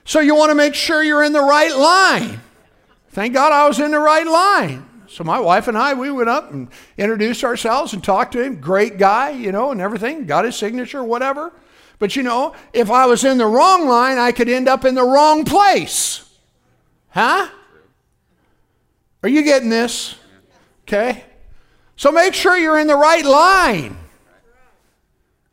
[0.06, 2.39] So you want to make sure you're in the right line.
[3.10, 4.89] Thank God I was in the right line.
[5.08, 8.62] So my wife and I, we went up and introduced ourselves and talked to him.
[8.62, 10.26] Great guy, you know, and everything.
[10.26, 11.52] Got his signature, whatever.
[12.00, 14.96] But you know, if I was in the wrong line, I could end up in
[14.96, 16.26] the wrong place.
[17.10, 17.50] Huh?
[19.22, 20.16] Are you getting this?
[20.88, 21.26] Okay.
[21.96, 23.98] So make sure you're in the right line.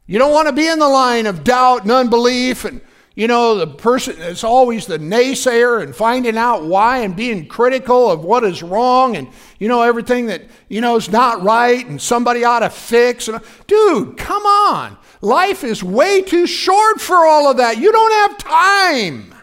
[0.07, 2.81] You don't want to be in the line of doubt and unbelief and
[3.21, 8.11] you know, the person is always the naysayer and finding out why and being critical
[8.11, 9.29] of what is wrong and,
[9.59, 13.29] you know, everything that, you know, is not right and somebody ought to fix.
[13.29, 14.97] And, dude, come on.
[15.21, 17.79] Life is way too short for all of that.
[17.79, 19.35] You don't have time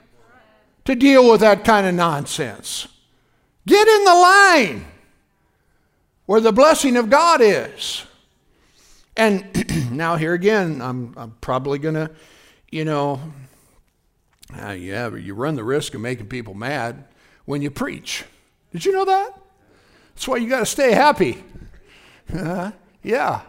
[0.86, 2.88] to deal with that kind of nonsense.
[3.68, 4.86] Get in the line
[6.28, 8.06] where the blessing of God is.
[9.16, 12.12] And now, here again, I'm, I'm probably going to,
[12.70, 13.20] you know,
[14.62, 17.06] uh, yeah, you run the risk of making people mad
[17.46, 18.24] when you preach.
[18.72, 19.32] Did you know that?
[20.14, 21.44] That's why you got to stay happy.
[22.34, 22.72] Uh,
[23.02, 23.42] yeah.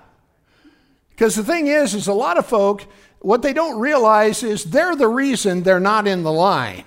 [1.11, 2.87] Because the thing is, is a lot of folk,
[3.21, 6.85] what they don't realize is they're the reason they're not in the line.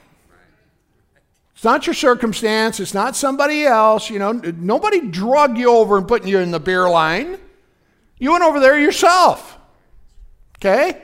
[1.62, 2.80] It's not your circumstance.
[2.80, 4.09] It's not somebody else.
[4.09, 7.38] You know, nobody drug you over and putting you in the beer line.
[8.18, 9.59] You went over there yourself.
[10.57, 10.99] Okay?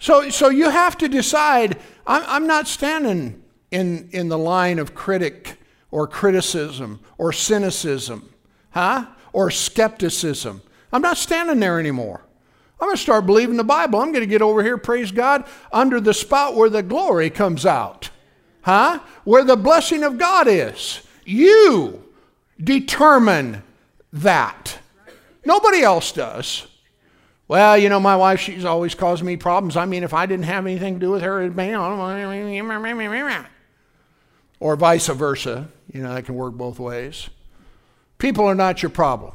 [0.00, 4.92] So, so you have to decide I'm, I'm not standing in, in the line of
[4.92, 5.56] critic
[5.92, 8.34] or criticism or cynicism,
[8.70, 9.06] huh?
[9.32, 10.62] Or skepticism.
[10.92, 12.24] I'm not standing there anymore.
[12.80, 14.00] I'm going to start believing the Bible.
[14.00, 17.64] I'm going to get over here, praise God, under the spout where the glory comes
[17.64, 18.10] out,
[18.62, 19.00] huh?
[19.24, 21.02] Where the blessing of God is.
[21.24, 22.02] You
[22.62, 23.62] determine
[24.12, 24.78] that.
[25.44, 26.66] Nobody else does.
[27.48, 29.76] Well, you know, my wife, she's always caused me problems.
[29.76, 31.74] I mean, if I didn't have anything to do with her, it'd be,
[34.60, 35.68] or vice versa.
[35.92, 37.28] You know, that can work both ways.
[38.16, 39.34] People are not your problem.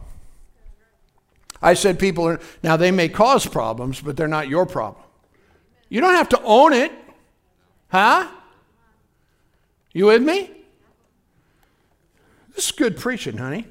[1.62, 5.04] I said people are, now they may cause problems, but they're not your problem.
[5.90, 6.92] You don't have to own it.
[7.90, 8.28] Huh?
[9.98, 10.52] You with me?
[12.54, 13.66] This is good preaching, honey.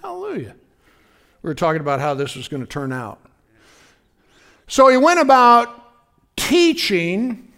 [0.00, 0.54] Hallelujah.
[1.42, 3.18] We were talking about how this was going to turn out.
[4.68, 5.76] So he went about
[6.36, 7.52] teaching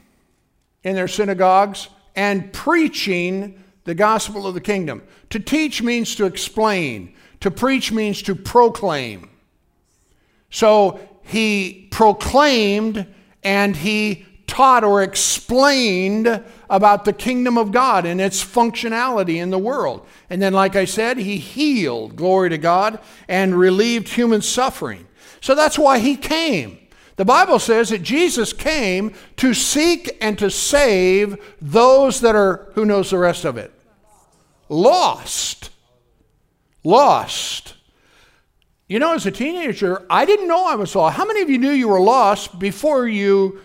[0.84, 5.02] in their synagogues and preaching the gospel of the kingdom.
[5.28, 9.28] To teach means to explain, to preach means to proclaim.
[10.48, 13.06] So he proclaimed
[13.42, 19.58] and he taught or explained about the kingdom of God and its functionality in the
[19.58, 20.06] world.
[20.28, 22.98] And then, like I said, he healed, glory to God,
[23.28, 25.06] and relieved human suffering.
[25.40, 26.78] So that's why he came.
[27.16, 32.84] The Bible says that Jesus came to seek and to save those that are, who
[32.84, 33.72] knows the rest of it?
[34.68, 35.70] Lost.
[36.84, 37.74] Lost.
[38.88, 41.16] You know, as a teenager, I didn't know I was lost.
[41.16, 43.62] How many of you knew you were lost before you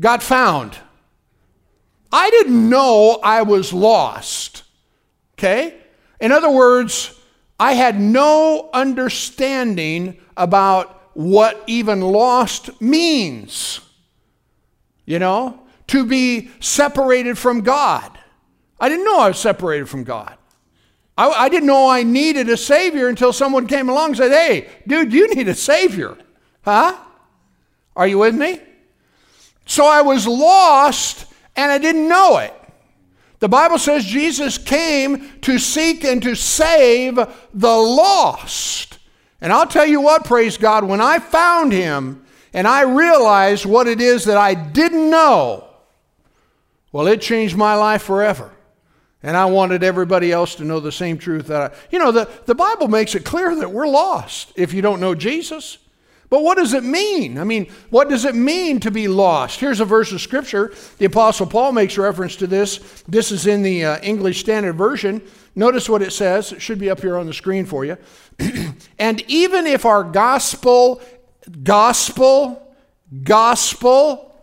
[0.00, 0.76] got found?
[2.12, 4.62] I didn't know I was lost.
[5.34, 5.74] Okay?
[6.20, 7.18] In other words,
[7.60, 13.80] I had no understanding about what even lost means.
[15.04, 18.18] You know, to be separated from God.
[18.78, 20.36] I didn't know I was separated from God.
[21.16, 24.68] I, I, didn't know I needed a Savior until someone came along and said, Hey,
[24.86, 26.16] dude, you need a Savior.
[26.62, 26.96] Huh?
[27.96, 28.60] Are you with me?
[29.66, 31.26] So I was lost
[31.58, 32.54] and I didn't know it.
[33.40, 38.98] The Bible says Jesus came to seek and to save the lost.
[39.40, 43.88] And I'll tell you what, praise God, when I found him and I realized what
[43.88, 45.68] it is that I didn't know,
[46.92, 48.52] well, it changed my life forever.
[49.24, 52.28] And I wanted everybody else to know the same truth that I, you know, the,
[52.46, 55.78] the Bible makes it clear that we're lost if you don't know Jesus.
[56.30, 57.38] But what does it mean?
[57.38, 59.60] I mean, what does it mean to be lost?
[59.60, 60.74] Here's a verse of scripture.
[60.98, 63.02] The Apostle Paul makes reference to this.
[63.08, 65.22] This is in the uh, English Standard Version.
[65.54, 66.52] Notice what it says.
[66.52, 67.96] It should be up here on the screen for you.
[68.98, 71.00] and even if our gospel,
[71.62, 72.76] gospel,
[73.24, 74.34] gospel,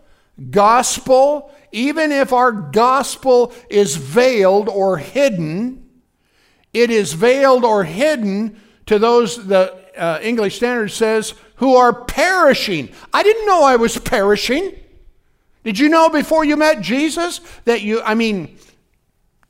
[0.49, 5.89] gospel even if our gospel is veiled or hidden,
[6.73, 12.89] it is veiled or hidden to those, the uh, English Standard says, who are perishing.
[13.14, 14.74] I didn't know I was perishing.
[15.64, 18.58] Did you know before you met Jesus that you, I mean,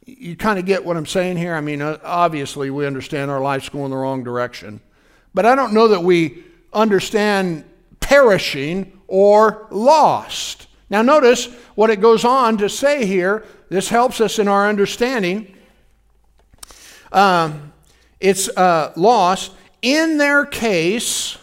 [0.06, 1.56] you kind of get what I'm saying here?
[1.56, 4.80] I mean, uh, obviously, we understand our life's going the wrong direction.
[5.34, 7.66] But I don't know that we understand
[8.00, 10.68] perishing or lost.
[10.90, 13.44] Now, notice what it goes on to say here.
[13.70, 15.56] This helps us in our understanding.
[17.12, 17.74] Um,
[18.20, 19.52] it's uh, lost.
[19.82, 21.38] In their case,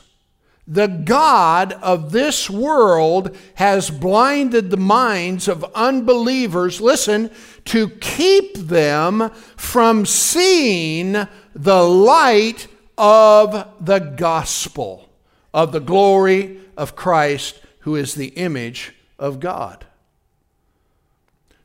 [0.73, 7.31] the God of this world has blinded the minds of unbelievers, listen,
[7.67, 15.11] to keep them from seeing the light of the gospel
[15.53, 19.85] of the glory of Christ, who is the image of God.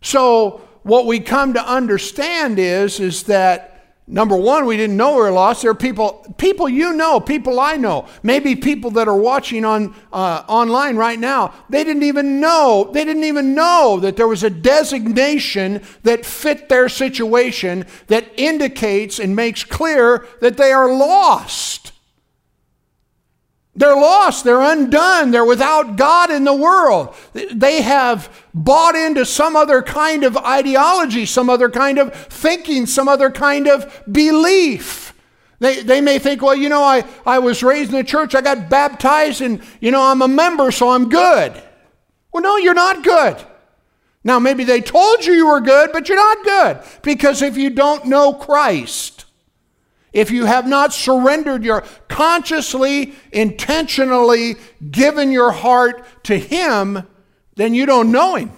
[0.01, 3.76] So, what we come to understand is, is that
[4.09, 5.63] Number one, we didn't know we were lost.
[5.63, 9.93] There are people, people you know, people I know, maybe people that are watching on
[10.13, 11.53] uh, online right now.
[11.69, 12.89] They didn't even know.
[12.93, 19.19] They didn't even know that there was a designation that fit their situation that indicates
[19.19, 21.91] and makes clear that they are lost.
[23.77, 24.43] They're lost.
[24.43, 25.29] They're undone.
[25.29, 27.15] They're without God in the world.
[27.33, 33.07] They have bought into some other kind of ideology, some other kind of thinking, some
[33.07, 35.13] other kind of belief.
[35.59, 38.41] They, they may think, well, you know, I, I was raised in the church, I
[38.41, 41.61] got baptized, and, you know, I'm a member, so I'm good.
[42.31, 43.43] Well, no, you're not good.
[44.23, 47.01] Now, maybe they told you you were good, but you're not good.
[47.01, 49.16] Because if you don't know Christ,
[50.17, 54.55] if you have not surrendered your consciously, intentionally
[54.89, 57.07] given your heart to Him,
[57.53, 58.51] then you don't know Him.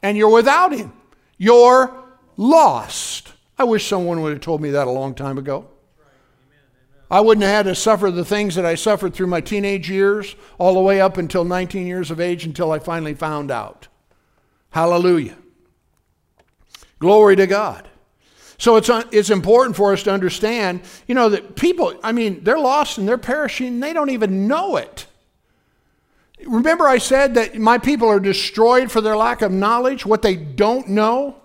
[0.00, 0.92] And you're without Him.
[1.38, 1.92] You're
[2.36, 3.32] lost.
[3.58, 5.66] I wish someone would have told me that a long time ago.
[7.10, 10.36] I wouldn't have had to suffer the things that I suffered through my teenage years,
[10.56, 13.88] all the way up until 19 years of age, until I finally found out.
[14.70, 15.36] Hallelujah.
[17.00, 17.88] Glory to God.
[18.62, 22.60] So it's, it's important for us to understand, you know, that people, I mean, they're
[22.60, 25.06] lost and they're perishing and they don't even know it.
[26.46, 30.36] Remember, I said that my people are destroyed for their lack of knowledge, what they
[30.36, 31.42] don't know?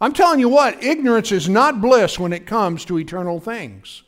[0.00, 4.02] I'm telling you what, ignorance is not bliss when it comes to eternal things.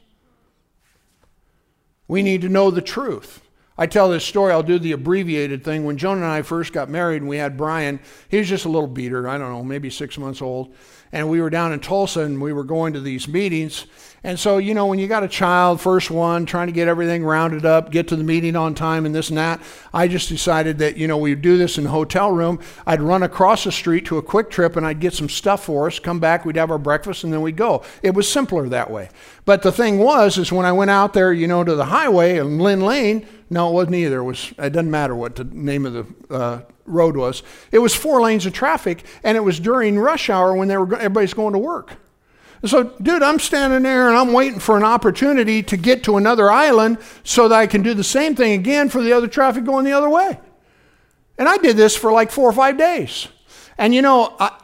[2.08, 3.40] We need to know the truth.
[3.78, 5.84] I tell this story, I'll do the abbreviated thing.
[5.84, 8.68] When Joan and I first got married and we had Brian, he was just a
[8.68, 10.74] little beater, I don't know, maybe six months old
[11.12, 13.86] and we were down in Tulsa and we were going to these meetings.
[14.22, 17.24] And so, you know, when you got a child, first one, trying to get everything
[17.24, 19.62] rounded up, get to the meeting on time and this and that,
[19.94, 22.60] I just decided that, you know, we'd do this in the hotel room.
[22.86, 25.98] I'd run across the street to a QuikTrip and I'd get some stuff for us,
[25.98, 27.82] come back, we'd have our breakfast, and then we'd go.
[28.02, 29.08] It was simpler that way.
[29.46, 32.38] But the thing was, is when I went out there, you know, to the highway
[32.38, 34.18] and Lynn Lane, no, it wasn't either.
[34.18, 36.60] It was it doesn't matter what the name of the uh,
[36.90, 37.42] road was.
[37.72, 40.94] It was four lanes of traffic, and it was during rush hour when they were
[40.96, 41.96] everybody's going to work.
[42.64, 46.50] So, dude, I'm standing there and I'm waiting for an opportunity to get to another
[46.50, 49.86] island so that I can do the same thing again for the other traffic going
[49.86, 50.38] the other way.
[51.38, 53.28] And I did this for like four or five days.
[53.78, 54.60] And you know, I,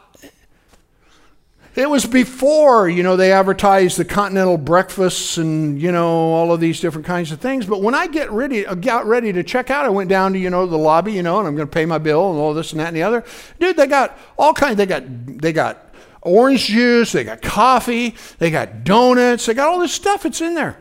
[1.76, 6.58] it was before, you know, they advertised the continental breakfasts and, you know, all of
[6.58, 7.66] these different kinds of things.
[7.66, 10.48] But when I get ready, got ready to check out, I went down to, you
[10.48, 12.72] know, the lobby, you know, and I'm going to pay my bill and all this
[12.72, 13.24] and that and the other.
[13.60, 18.50] Dude, they got all kinds, they got, they got orange juice, they got coffee, they
[18.50, 20.24] got donuts, they got all this stuff.
[20.24, 20.78] It's in there,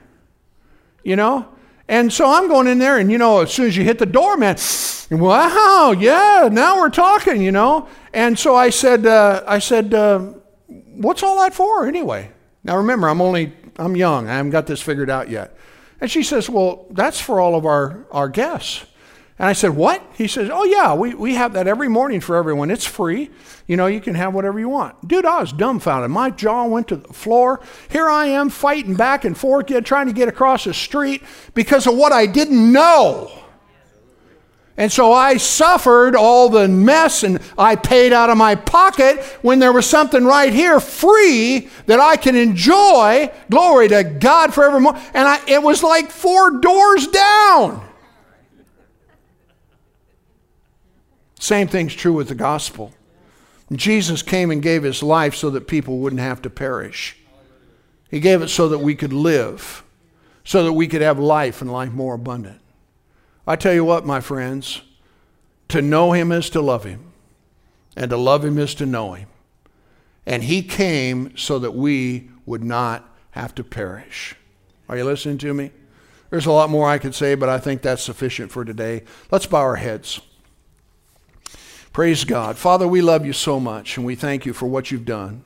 [1.03, 1.49] you know?
[1.87, 4.05] And so I'm going in there, and you know, as soon as you hit the
[4.05, 4.55] door, man,
[5.11, 7.87] wow, yeah, now we're talking, you know.
[8.13, 10.33] And so I said, uh, I said, uh,
[10.97, 12.31] what's all that for anyway?
[12.63, 14.27] Now remember, I'm only, I'm young.
[14.27, 15.57] I haven't got this figured out yet.
[16.01, 18.85] And she says, well, that's for all of our, our guests.
[19.37, 20.01] And I said, What?
[20.17, 22.71] He says, Oh, yeah, we, we have that every morning for everyone.
[22.71, 23.29] It's free.
[23.67, 25.07] You know, you can have whatever you want.
[25.07, 26.09] Dude, I was dumbfounded.
[26.09, 27.59] My jaw went to the floor.
[27.89, 31.21] Here I am fighting back and forth, trying to get across the street
[31.53, 33.44] because of what I didn't know.
[34.77, 39.59] And so I suffered all the mess and I paid out of my pocket when
[39.59, 43.31] there was something right here free that I can enjoy.
[43.49, 44.95] Glory to God forevermore.
[45.13, 47.87] And I, it was like four doors down.
[51.39, 52.91] Same thing's true with the gospel.
[53.71, 57.15] Jesus came and gave his life so that people wouldn't have to perish.
[58.11, 59.83] He gave it so that we could live,
[60.43, 62.59] so that we could have life and life more abundant.
[63.47, 64.81] I tell you what, my friends,
[65.69, 67.11] to know him is to love him.
[67.95, 69.27] and to love him is to know him.
[70.25, 74.35] And he came so that we would not have to perish.
[74.89, 75.71] Are you listening to me?
[76.29, 79.03] There's a lot more I could say, but I think that's sufficient for today.
[79.31, 80.19] Let's bow our heads.
[81.93, 82.57] Praise God.
[82.57, 85.45] Father, we love you so much, and we thank you for what you've done.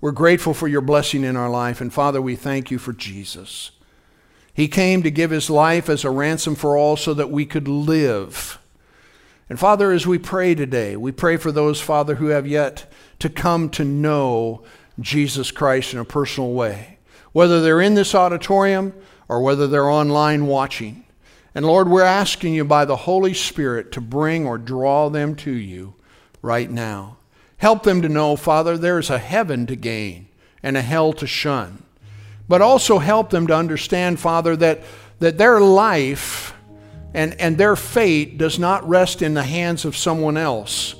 [0.00, 3.70] We're grateful for your blessing in our life, and Father, we thank you for Jesus.
[4.54, 7.68] He came to give his life as a ransom for all so that we could
[7.68, 8.58] live.
[9.48, 13.28] And Father, as we pray today, we pray for those, Father, who have yet to
[13.28, 14.62] come to know
[15.00, 16.98] Jesus Christ in a personal way,
[17.32, 18.94] whether they're in this auditorium
[19.28, 21.04] or whether they're online watching.
[21.54, 25.50] And Lord, we're asking you by the Holy Spirit to bring or draw them to
[25.50, 25.94] you
[26.40, 27.16] right now.
[27.58, 30.28] Help them to know, Father, there's a heaven to gain
[30.62, 31.82] and a hell to shun.
[32.48, 34.82] But also help them to understand, Father, that,
[35.20, 36.54] that their life
[37.14, 40.94] and, and their fate does not rest in the hands of someone else.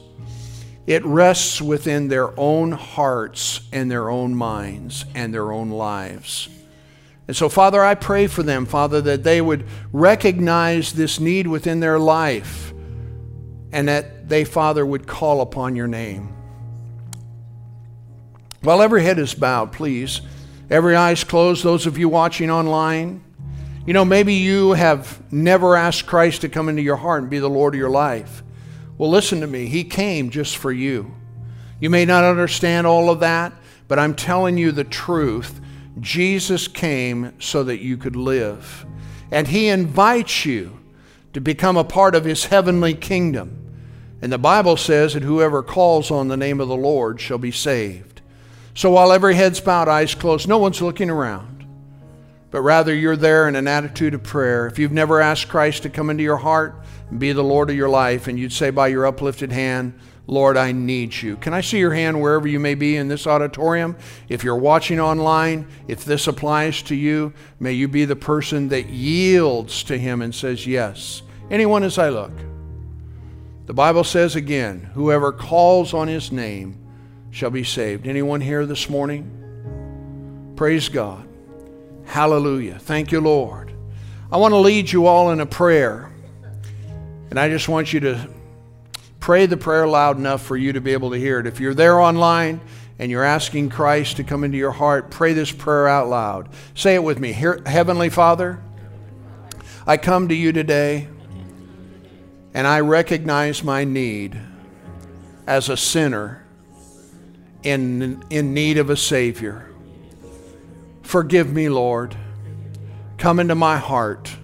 [0.86, 6.49] It rests within their own hearts and their own minds and their own lives.
[7.28, 11.80] And so, Father, I pray for them, Father, that they would recognize this need within
[11.80, 12.72] their life
[13.70, 16.34] and that they, Father, would call upon your name.
[18.62, 20.20] While every head is bowed, please,
[20.73, 23.23] every eyes closed, those of you watching online,
[23.87, 27.39] you know, maybe you have never asked Christ to come into your heart and be
[27.39, 28.43] the Lord of your life.
[28.97, 29.66] Well, listen to me.
[29.66, 31.14] He came just for you.
[31.81, 33.53] You may not understand all of that,
[33.89, 35.61] but I'm telling you the truth
[36.01, 38.87] Jesus came so that you could live.
[39.31, 40.79] And He invites you
[41.33, 43.59] to become a part of His heavenly kingdom.
[44.23, 47.51] And the Bible says that whoever calls on the name of the Lord shall be
[47.51, 48.11] saved.
[48.75, 51.66] So while every head's bowed, eyes closed, no one's looking around,
[52.51, 54.66] but rather you're there in an attitude of prayer.
[54.66, 57.77] If you've never asked Christ to come into your heart and be the Lord of
[57.77, 61.37] your life, and you'd say by your uplifted hand, Lord, I need you.
[61.37, 63.97] Can I see your hand wherever you may be in this auditorium?
[64.29, 68.89] If you're watching online, if this applies to you, may you be the person that
[68.89, 71.23] yields to Him and says, Yes.
[71.51, 72.33] Anyone as I look.
[73.66, 76.82] The Bible says again, whoever calls on His name
[77.33, 78.07] shall be saved.
[78.07, 80.53] Anyone here this morning?
[80.55, 81.26] Praise God.
[82.05, 82.78] Hallelujah.
[82.78, 83.72] Thank you, Lord.
[84.30, 86.12] I want to lead you all in a prayer.
[87.30, 88.28] And I just want you to
[89.18, 91.47] pray the prayer loud enough for you to be able to hear it.
[91.47, 92.61] If you're there online
[92.99, 96.51] and you're asking Christ to come into your heart, pray this prayer out loud.
[96.74, 97.33] Say it with me.
[97.33, 98.62] Heavenly Father,
[99.87, 101.09] I come to you today
[102.53, 104.39] and I recognize my need
[105.47, 106.41] as a sinner
[107.62, 109.68] in, in need of a Savior.
[111.02, 112.16] Forgive me, Lord.
[113.18, 114.34] Come into my heart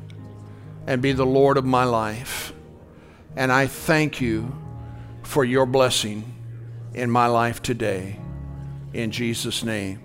[0.86, 2.52] and be the Lord of my life.
[3.36, 4.56] And I thank you
[5.22, 6.34] for your blessing
[6.94, 8.18] in my life today.
[8.92, 10.00] In Jesus' name.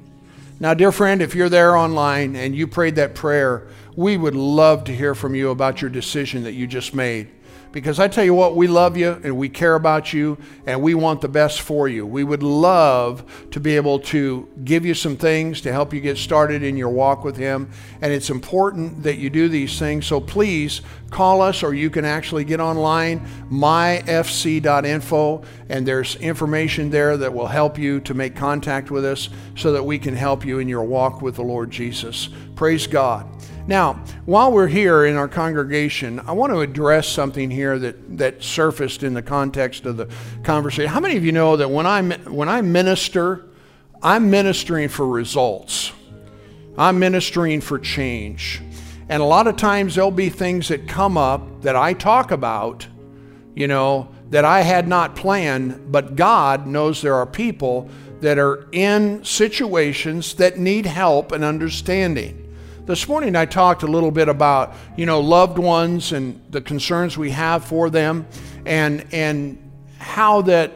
[0.59, 4.84] Now, dear friend, if you're there online and you prayed that prayer, we would love
[4.86, 7.30] to hear from you about your decision that you just made.
[7.74, 10.94] Because I tell you what, we love you and we care about you and we
[10.94, 12.06] want the best for you.
[12.06, 16.20] We would love to be able to give you some things to help you get
[16.20, 17.72] started in your walk with Him.
[18.00, 20.06] And it's important that you do these things.
[20.06, 27.18] So please call us or you can actually get online, myfc.info, and there's information there
[27.18, 30.60] that will help you to make contact with us so that we can help you
[30.60, 32.30] in your walk with the Lord Jesus.
[32.56, 33.28] Praise God.
[33.66, 33.93] Now,
[34.26, 39.03] while we're here in our congregation, I want to address something here that, that surfaced
[39.03, 40.09] in the context of the
[40.43, 40.89] conversation.
[40.89, 43.45] How many of you know that when I, when I minister,
[44.01, 45.93] I'm ministering for results?
[46.78, 48.61] I'm ministering for change.
[49.07, 52.86] And a lot of times there'll be things that come up that I talk about,
[53.55, 57.89] you know, that I had not planned, but God knows there are people
[58.20, 62.43] that are in situations that need help and understanding.
[62.86, 67.18] This morning I talked a little bit about, you know, loved ones and the concerns
[67.18, 68.28] we have for them
[68.66, 69.58] and and
[70.00, 70.74] how that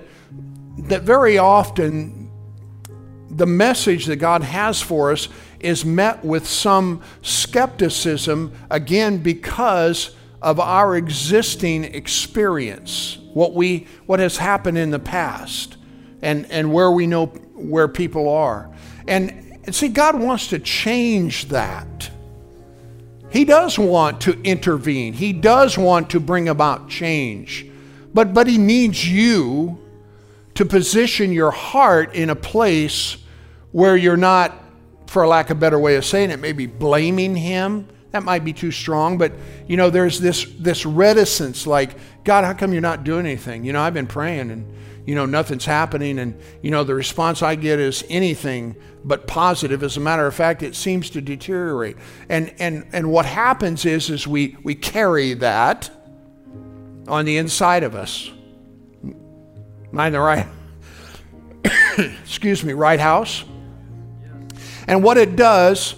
[0.84, 2.32] that very often
[3.30, 5.28] the message that God has for us
[5.60, 14.38] is met with some skepticism again because of our existing experience, what we what has
[14.38, 15.76] happened in the past
[16.22, 18.74] and and where we know where people are.
[19.10, 22.09] And and see, God wants to change that.
[23.30, 25.11] He does want to intervene.
[25.11, 27.70] He does want to bring about change.
[28.13, 29.78] But, but He needs you
[30.55, 33.18] to position your heart in a place
[33.74, 34.53] where you're not,
[35.07, 37.89] for lack of a better way of saying it, maybe blaming Him.
[38.11, 39.34] that might be too strong, but
[39.68, 41.91] you know, there's this this reticence like,
[42.24, 43.65] God, how come you're not doing anything?
[43.65, 44.74] You know, I've been praying and
[45.08, 49.82] you know, nothing's happening and you know, the response I get is anything but positive.
[49.82, 51.97] As a matter of fact, it seems to deteriorate.
[52.30, 55.89] And and and what happens is is we we carry that
[57.08, 58.30] on the inside of us.
[59.91, 60.45] Mind the right
[61.97, 63.43] excuse me, right house.
[64.88, 65.95] And what it does,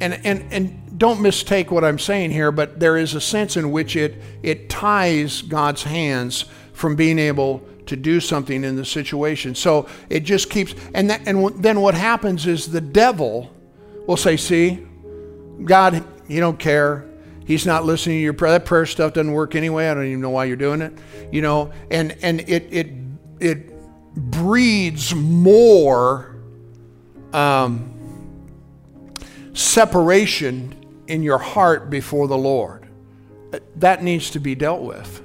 [0.00, 3.70] and, and, and don't mistake what I'm saying here, but there is a sense in
[3.70, 9.54] which it, it ties God's hands from being able to do something in the situation.
[9.54, 13.50] So it just keeps, and, that, and then what happens is the devil
[14.06, 14.86] will say, See,
[15.64, 17.06] God, you don't care.
[17.44, 18.52] He's not listening to your prayer.
[18.52, 19.88] That prayer stuff doesn't work anyway.
[19.88, 20.94] I don't even know why you're doing it.
[21.30, 22.90] You know, and and it it
[23.38, 23.70] it
[24.14, 26.36] breeds more
[27.32, 27.90] um,
[29.52, 30.74] separation
[31.06, 32.88] in your heart before the Lord.
[33.76, 35.23] That needs to be dealt with.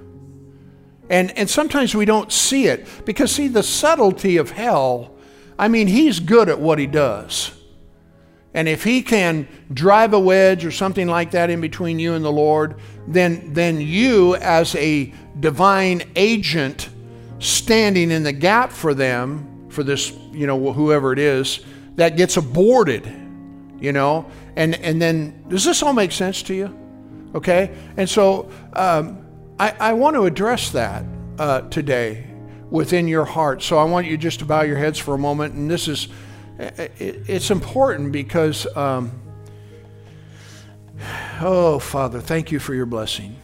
[1.10, 5.16] And, and sometimes we don't see it because, see, the subtlety of hell,
[5.58, 7.52] I mean, he's good at what he does.
[8.54, 12.24] And if he can drive a wedge or something like that in between you and
[12.24, 16.90] the Lord, then, then you, as a divine agent
[17.40, 21.60] standing in the gap for them, for this, you know, whoever it is,
[21.96, 23.20] that gets aborted
[23.80, 24.30] you know?
[24.56, 26.78] And and then does this all make sense to you?
[27.36, 27.76] Okay?
[27.98, 29.26] And so um,
[29.60, 31.04] I, I want to address that
[31.38, 32.26] uh, today
[32.70, 33.62] within your heart.
[33.62, 35.54] So i want you just to bow your heads for a moment.
[35.54, 36.08] And this is
[36.58, 36.94] it,
[37.28, 39.12] it's important because um,
[41.42, 43.36] oh father thank you for your blessing.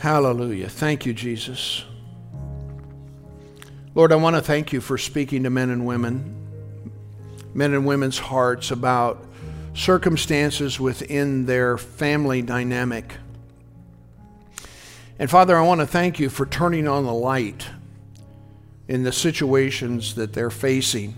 [0.00, 0.68] Hallelujah.
[0.68, 1.84] Thank you jesus.
[3.94, 6.36] Lord i want to thank you for speaking to men and women
[7.54, 9.24] men and women's hearts about
[9.74, 13.14] circumstances within their family dynamic.
[15.18, 17.66] And Father, I want to thank you for turning on the light
[18.86, 21.16] in the situations that they're facing.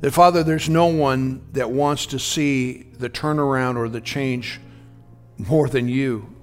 [0.00, 4.60] That, Father, there's no one that wants to see the turnaround or the change
[5.38, 6.34] more than you.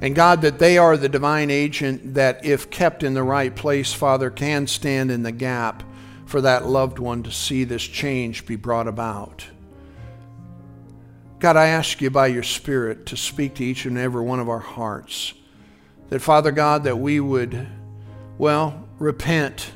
[0.00, 3.92] And God, that they are the divine agent that, if kept in the right place,
[3.92, 5.82] Father, can stand in the gap
[6.26, 9.46] for that loved one to see this change be brought about.
[11.38, 14.48] God, I ask you by your Spirit to speak to each and every one of
[14.48, 15.34] our hearts.
[16.08, 17.68] That, Father God, that we would,
[18.38, 19.70] well, repent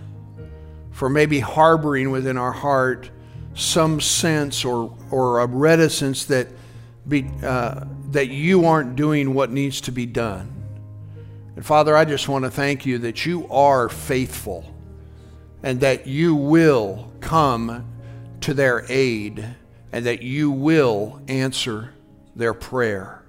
[0.91, 3.11] for maybe harboring within our heart
[3.55, 6.49] some sense or, or a reticence that,
[7.07, 10.49] be, uh, that you aren't doing what needs to be done.
[11.55, 14.65] And Father, I just want to thank you that you are faithful
[15.63, 17.87] and that you will come
[18.41, 19.47] to their aid
[19.93, 21.93] and that you will answer
[22.35, 23.23] their prayer.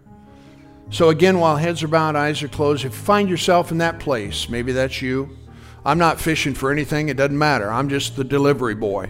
[0.90, 4.00] So, again, while heads are bowed, eyes are closed, if you find yourself in that
[4.00, 5.38] place, maybe that's you.
[5.86, 7.72] I'm not fishing for anything, it doesn't matter.
[7.72, 9.10] I'm just the delivery boy.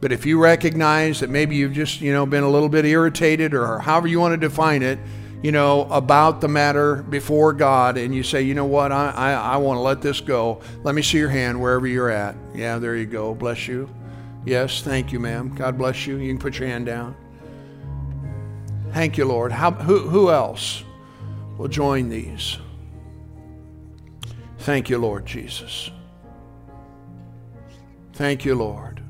[0.00, 3.54] But if you recognize that maybe you've just, you know, been a little bit irritated
[3.54, 4.98] or however you want to define it,
[5.42, 9.32] you know, about the matter before God and you say, you know what, I, I,
[9.32, 10.60] I want to let this go.
[10.82, 12.36] Let me see your hand wherever you're at.
[12.54, 13.34] Yeah, there you go.
[13.34, 13.88] Bless you.
[14.44, 15.54] Yes, thank you, ma'am.
[15.54, 16.16] God bless you.
[16.16, 17.16] You can put your hand down.
[18.92, 19.50] Thank you, Lord.
[19.50, 20.84] How, who, who else
[21.56, 22.58] will join these?
[24.58, 25.90] Thank you, Lord Jesus.
[28.12, 29.02] Thank you, Lord.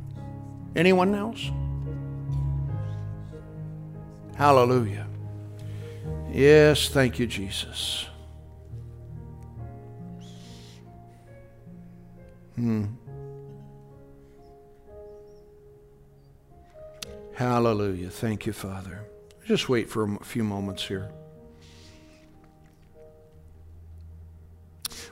[0.74, 1.50] Anyone else?
[4.36, 5.06] Hallelujah.
[6.32, 8.06] Yes, thank you, Jesus.
[12.56, 12.86] Hmm.
[17.34, 18.10] Hallelujah.
[18.10, 19.04] Thank you, Father.
[19.44, 21.10] Just wait for a few moments here.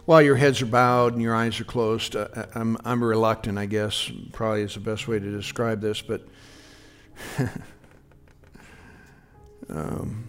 [0.05, 3.59] While your heads are bowed and your eyes are closed, uh, uh I'm, I'm reluctant,
[3.59, 6.27] I guess, probably is the best way to describe this, but
[9.69, 10.25] um,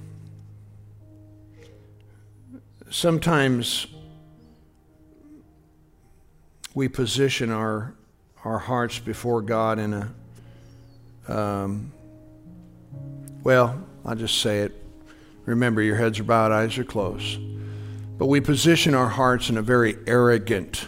[2.90, 3.86] sometimes
[6.74, 7.94] we position our
[8.44, 10.14] our hearts before God in a
[11.28, 11.92] um,
[13.44, 14.74] well, I'll just say it.
[15.46, 17.40] Remember, your heads are bowed, eyes are closed.
[18.18, 20.88] But we position our hearts in a very arrogant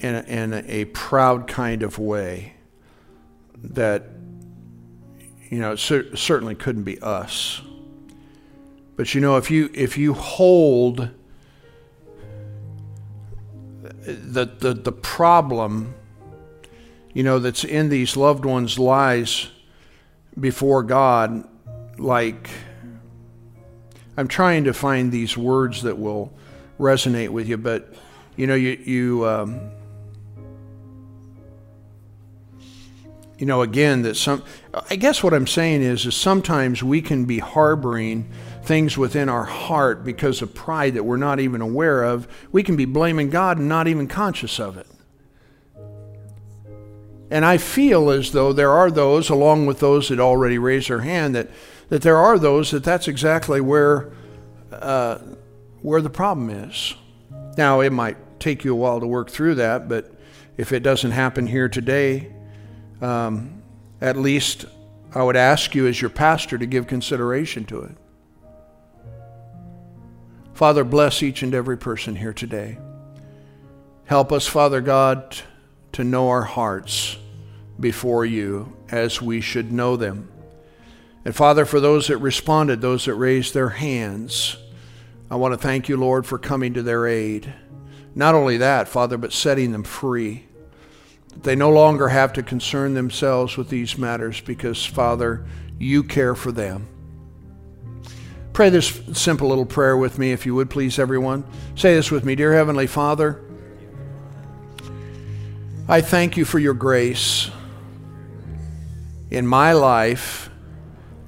[0.00, 2.54] and in a, a proud kind of way
[3.62, 4.04] that,
[5.50, 7.60] you know, cer- certainly couldn't be us.
[8.96, 11.10] But you know, if you if you hold
[13.82, 15.94] the the, the problem,
[17.14, 19.50] you know, that's in these loved ones' lives
[20.38, 21.48] before God
[21.96, 22.50] like
[24.16, 26.32] I'm trying to find these words that will
[26.78, 27.94] resonate with you, but
[28.36, 29.70] you know, you you um,
[33.38, 34.42] you know again that some
[34.90, 38.28] I guess what I'm saying is is sometimes we can be harboring
[38.62, 42.26] things within our heart because of pride that we're not even aware of.
[42.50, 44.86] We can be blaming God and not even conscious of it.
[47.30, 51.00] And I feel as though there are those, along with those that already raised their
[51.00, 51.50] hand, that,
[51.88, 54.12] that there are those that that's exactly where,
[54.70, 55.18] uh,
[55.82, 56.94] where the problem is.
[57.56, 60.12] Now, it might take you a while to work through that, but
[60.56, 62.32] if it doesn't happen here today,
[63.00, 63.62] um,
[64.00, 64.66] at least
[65.14, 67.96] I would ask you as your pastor to give consideration to it.
[70.52, 72.78] Father, bless each and every person here today.
[74.04, 75.36] Help us, Father God,
[75.94, 77.16] to know our hearts
[77.80, 80.28] before you as we should know them.
[81.24, 84.56] And Father, for those that responded, those that raised their hands,
[85.30, 87.52] I want to thank you, Lord, for coming to their aid.
[88.14, 90.46] Not only that, Father, but setting them free.
[91.42, 95.44] They no longer have to concern themselves with these matters because, Father,
[95.78, 96.86] you care for them.
[98.52, 101.44] Pray this simple little prayer with me, if you would, please, everyone.
[101.74, 103.43] Say this with me Dear Heavenly Father,
[105.86, 107.50] I thank you for your grace
[109.30, 110.48] in my life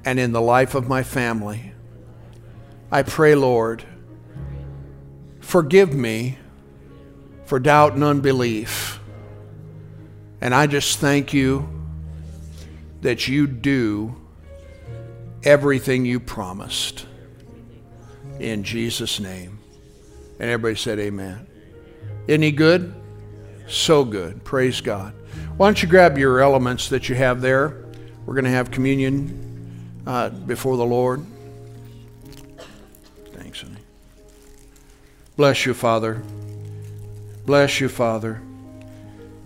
[0.03, 1.73] and in the life of my family.
[2.91, 3.83] I pray, Lord,
[5.41, 6.39] forgive me
[7.45, 8.99] for doubt and unbelief.
[10.41, 11.69] And I just thank you
[13.01, 14.15] that you do
[15.43, 17.05] everything you promised
[18.39, 19.59] in Jesus' name.
[20.39, 21.45] And everybody said, Amen.
[22.27, 22.95] Isn't he good?
[23.67, 24.43] So good.
[24.43, 25.13] Praise God.
[25.57, 27.85] Why don't you grab your elements that you have there?
[28.25, 31.25] We're going to have communion uh, before the Lord.
[33.33, 33.75] Thanks, honey.
[35.35, 36.21] Bless you, Father.
[37.45, 38.41] Bless you, Father.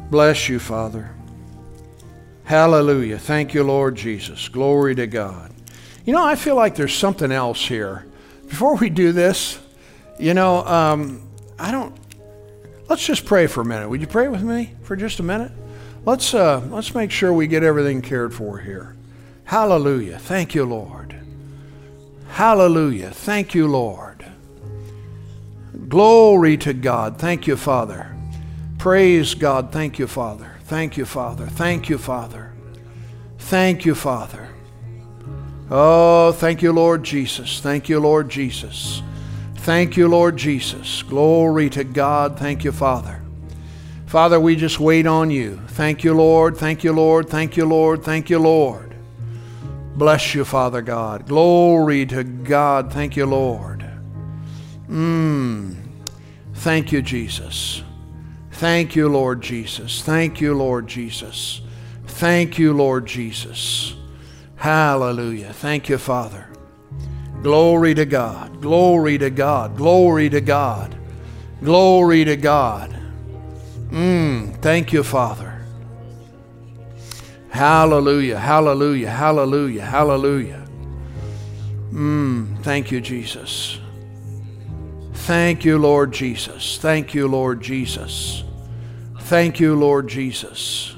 [0.09, 1.11] Bless you, Father.
[2.43, 3.17] Hallelujah.
[3.17, 4.49] Thank you, Lord Jesus.
[4.49, 5.53] Glory to God.
[6.05, 8.05] You know, I feel like there's something else here
[8.51, 9.59] before we do this,
[10.19, 11.21] you know, um,
[11.57, 11.95] I don't.
[12.91, 13.89] Let's just pray for a minute.
[13.89, 15.53] Would you pray with me for just a minute?
[16.03, 18.97] Let's uh, let's make sure we get everything cared for here.
[19.45, 20.19] Hallelujah.
[20.19, 21.15] Thank you, Lord.
[22.31, 23.11] Hallelujah.
[23.11, 24.25] Thank you, Lord.
[25.87, 27.17] Glory to God.
[27.17, 28.13] Thank you, Father.
[28.77, 29.71] Praise God.
[29.71, 30.57] Thank you, Father.
[30.65, 31.47] Thank you, Father.
[31.47, 32.51] Thank you, Father.
[33.37, 34.49] Thank you, Father.
[35.69, 37.61] Oh, thank you, Lord Jesus.
[37.61, 39.01] Thank you, Lord Jesus.
[39.61, 41.03] Thank you, Lord Jesus.
[41.03, 42.39] Glory to God.
[42.39, 43.21] Thank you, Father.
[44.07, 45.61] Father, we just wait on you.
[45.67, 46.57] Thank you, Lord.
[46.57, 47.29] Thank you, Lord.
[47.29, 48.03] Thank you, Lord.
[48.03, 48.95] Thank you, Lord.
[49.95, 51.27] Bless you, Father God.
[51.27, 52.91] Glory to God.
[52.91, 53.85] Thank you, Lord.
[54.89, 55.75] Mm.
[56.55, 57.83] Thank you, Jesus.
[58.53, 60.01] Thank you, Lord Jesus.
[60.01, 61.61] Thank you, Lord Jesus.
[62.07, 63.93] Thank you, Lord Jesus.
[64.55, 65.53] Hallelujah.
[65.53, 66.50] Thank you, Father.
[67.41, 68.61] Glory to God.
[68.61, 69.75] Glory to God.
[69.75, 70.95] Glory to God.
[71.63, 72.95] Glory to God.
[73.89, 75.61] Mm, thank you, Father.
[77.49, 78.37] Hallelujah.
[78.37, 79.09] Hallelujah.
[79.09, 79.85] Hallelujah.
[79.85, 80.65] Hallelujah.
[81.91, 83.79] Mm, thank you, Jesus.
[85.13, 86.77] Thank you, Lord Jesus.
[86.77, 88.43] Thank you, Lord Jesus.
[89.19, 90.95] Thank you, Lord Jesus.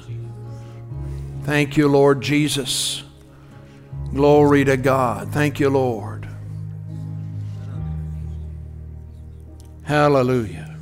[1.42, 3.02] Thank you, Lord Jesus.
[4.12, 5.32] Glory to God.
[5.32, 6.13] Thank you, Lord.
[9.84, 10.76] Hallelujah.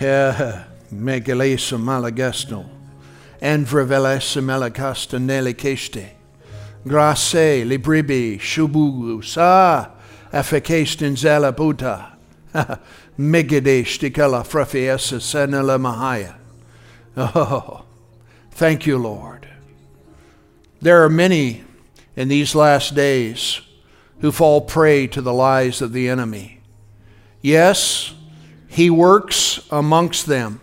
[0.00, 2.66] Megalesa malagasno.
[3.42, 6.10] Envrevelesa malagasta nelikeste.
[6.86, 9.90] Grace libribi shubugu sa
[10.32, 12.16] afekestin zela buddha.
[13.18, 16.36] Megadesh tikala frafiesa senela mahaya.
[17.18, 17.84] Oh,
[18.52, 19.48] thank you, Lord.
[20.80, 21.64] There are many
[22.14, 23.60] in these last days
[24.20, 26.55] who fall prey to the lies of the enemy.
[27.46, 28.12] Yes,
[28.66, 30.60] he works amongst them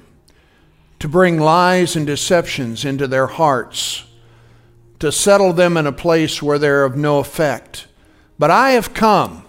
[1.00, 4.04] to bring lies and deceptions into their hearts,
[5.00, 7.88] to settle them in a place where they're of no effect.
[8.38, 9.46] But I have come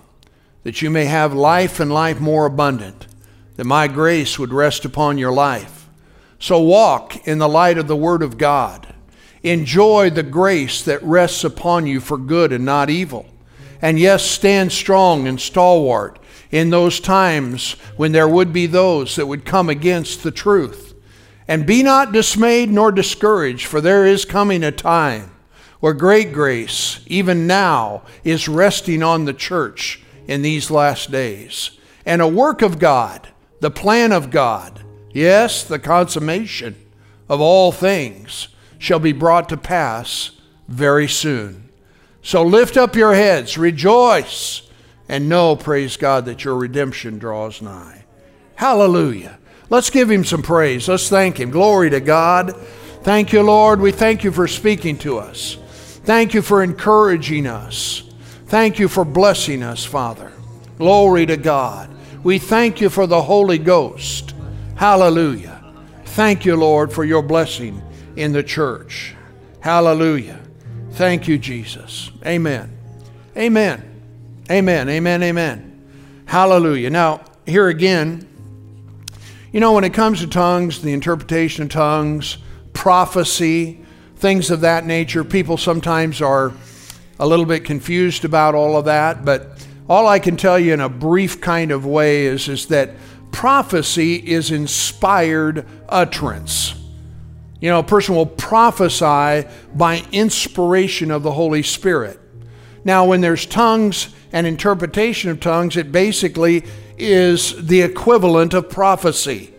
[0.63, 3.09] that you may have life and life more abundant,
[3.57, 5.89] that my grace would rest upon your life.
[6.39, 8.95] So walk in the light of the Word of God
[9.45, 13.27] Enjoy the grace that rests upon you for good and not evil.
[13.83, 16.19] And yes, stand strong and stalwart
[16.55, 20.95] in those times when there would be those that would come against the truth.
[21.49, 25.33] And be not dismayed nor discouraged, for there is coming a time
[25.81, 31.73] where great grace, even now, is resting on the church in these last days.
[32.07, 34.81] And a work of God, the plan of God,
[35.13, 36.77] yes, the consummation
[37.29, 38.47] of all things
[38.79, 40.31] shall be brought to pass
[40.69, 41.69] very soon.
[42.23, 44.63] So lift up your heads, rejoice,
[45.09, 48.05] and know, praise God, that your redemption draws nigh.
[48.57, 49.39] Hallelujah.
[49.71, 50.89] Let's give him some praise.
[50.89, 51.51] Let's thank him.
[51.51, 52.55] Glory to God.
[53.03, 53.81] Thank you, Lord.
[53.81, 55.57] We thank you for speaking to us.
[56.05, 58.03] Thank you for encouraging us.
[58.47, 60.33] Thank you for blessing us, Father.
[60.79, 61.91] Glory to God.
[62.23, 64.35] We thank you for the Holy Ghost.
[64.77, 65.63] Hallelujah.
[66.07, 67.83] Thank you, Lord, for your blessing
[68.17, 69.15] in the church.
[69.61, 70.41] Hallelujah.
[70.93, 72.11] Thank you, Jesus.
[72.25, 72.77] Amen.
[73.37, 73.94] Amen.
[74.51, 74.89] Amen.
[74.89, 75.23] Amen.
[75.23, 76.25] Amen.
[76.27, 76.91] Hallelujah.
[76.91, 78.29] Now, here again,
[79.53, 82.39] you know, when it comes to tongues, the interpretation of tongues,
[82.73, 83.81] prophecy,
[84.17, 86.53] things of that nature, people sometimes are
[87.19, 89.25] a little bit confused about all of that.
[89.25, 92.91] But all I can tell you in a brief kind of way is, is that
[93.33, 96.75] prophecy is inspired utterance.
[97.61, 102.21] You know, a person will prophesy by inspiration of the Holy Spirit.
[102.85, 106.65] Now, when there's tongues and interpretation of tongues, it basically
[106.99, 109.53] is the equivalent of prophecy.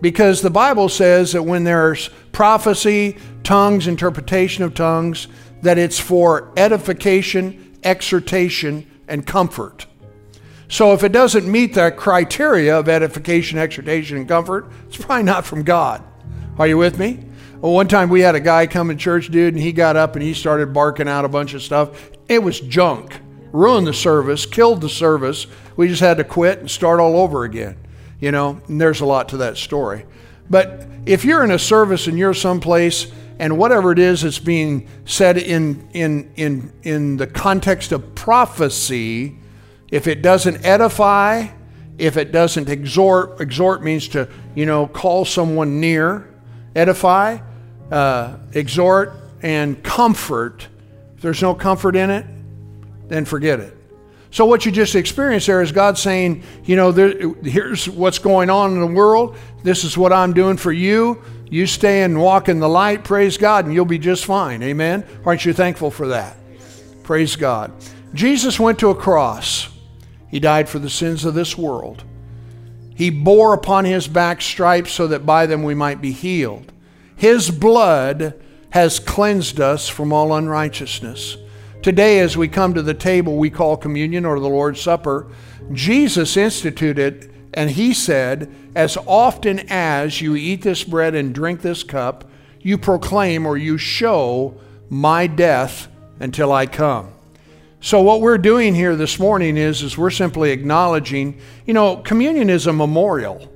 [0.00, 5.28] Because the Bible says that when there's prophecy, tongues, interpretation of tongues,
[5.62, 9.86] that it's for edification, exhortation, and comfort.
[10.68, 15.44] So if it doesn't meet that criteria of edification, exhortation, and comfort, it's probably not
[15.44, 16.02] from God.
[16.58, 17.24] Are you with me?
[17.60, 20.14] Well, one time we had a guy come to church, dude, and he got up
[20.14, 22.10] and he started barking out a bunch of stuff.
[22.30, 23.20] It was junk.
[23.52, 25.48] Ruined the service, killed the service.
[25.76, 27.76] We just had to quit and start all over again.
[28.20, 30.06] You know, and there's a lot to that story.
[30.48, 33.10] But if you're in a service and you're someplace
[33.40, 39.36] and whatever it is that's being said in, in, in, in the context of prophecy,
[39.90, 41.48] if it doesn't edify,
[41.98, 46.32] if it doesn't exhort, exhort means to, you know, call someone near,
[46.76, 47.38] edify,
[47.90, 50.68] uh, exhort, and comfort.
[51.20, 52.24] If there's no comfort in it,
[53.08, 53.76] then forget it.
[54.30, 58.48] So, what you just experienced there is God saying, you know, there, here's what's going
[58.48, 59.36] on in the world.
[59.62, 61.22] This is what I'm doing for you.
[61.50, 64.62] You stay and walk in the light, praise God, and you'll be just fine.
[64.62, 65.04] Amen.
[65.26, 66.38] Aren't you thankful for that?
[67.02, 67.70] Praise God.
[68.14, 69.68] Jesus went to a cross.
[70.28, 72.02] He died for the sins of this world.
[72.94, 76.72] He bore upon his back stripes so that by them we might be healed.
[77.14, 78.40] His blood
[78.70, 81.36] has cleansed us from all unrighteousness.
[81.82, 85.26] Today, as we come to the table we call communion or the Lord's Supper,
[85.72, 91.82] Jesus instituted and he said, As often as you eat this bread and drink this
[91.82, 94.54] cup, you proclaim or you show
[94.88, 95.88] my death
[96.20, 97.12] until I come.
[97.80, 102.50] So what we're doing here this morning is, is we're simply acknowledging, you know, communion
[102.50, 103.50] is a memorial.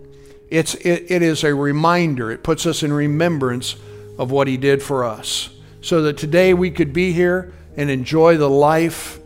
[0.48, 2.30] It's, it, it is a reminder.
[2.30, 3.76] It puts us in remembrance
[4.18, 5.50] of what he did for us.
[5.80, 9.18] So that today we could be here and enjoy the life,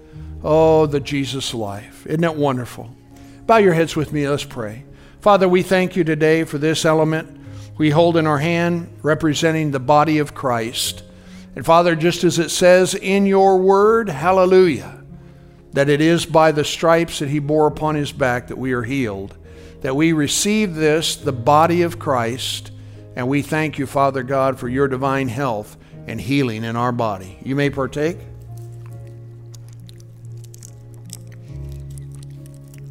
[0.42, 2.06] oh, the Jesus life.
[2.06, 2.94] Isn't that wonderful?
[3.46, 4.28] Bow your heads with me.
[4.28, 4.84] Let's pray.
[5.20, 7.38] Father, we thank you today for this element
[7.78, 11.04] we hold in our hand representing the body of Christ.
[11.54, 15.02] And Father, just as it says in your word, hallelujah,
[15.72, 18.82] that it is by the stripes that he bore upon his back that we are
[18.82, 19.36] healed,
[19.80, 22.72] that we receive this, the body of Christ,
[23.18, 27.36] and we thank you, Father God, for your divine health and healing in our body.
[27.42, 28.16] You may partake.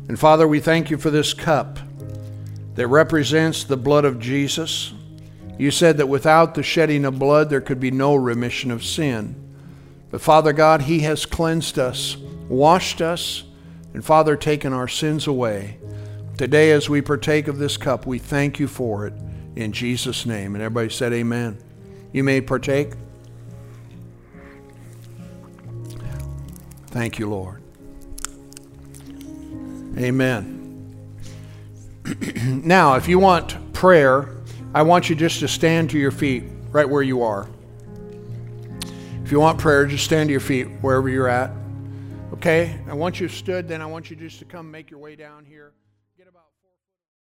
[0.09, 1.79] And Father, we thank you for this cup
[2.75, 4.93] that represents the blood of Jesus.
[5.57, 9.33] You said that without the shedding of blood, there could be no remission of sin.
[10.11, 12.17] But Father God, He has cleansed us,
[12.49, 13.45] washed us,
[13.93, 15.79] and Father, taken our sins away.
[16.37, 19.13] Today, as we partake of this cup, we thank you for it
[19.57, 20.53] in Jesus' name.
[20.53, 21.57] And everybody said, Amen.
[22.13, 22.93] You may partake.
[26.87, 27.61] Thank you, Lord.
[29.97, 30.53] Amen.
[32.63, 34.29] now, if you want prayer,
[34.75, 37.49] I want you just to stand to your feet right where you are.
[39.23, 41.51] If you want prayer, just stand to your feet wherever you're at.
[42.33, 42.79] Okay?
[42.87, 45.45] I want you've stood, then I want you just to come make your way down
[45.45, 45.73] here.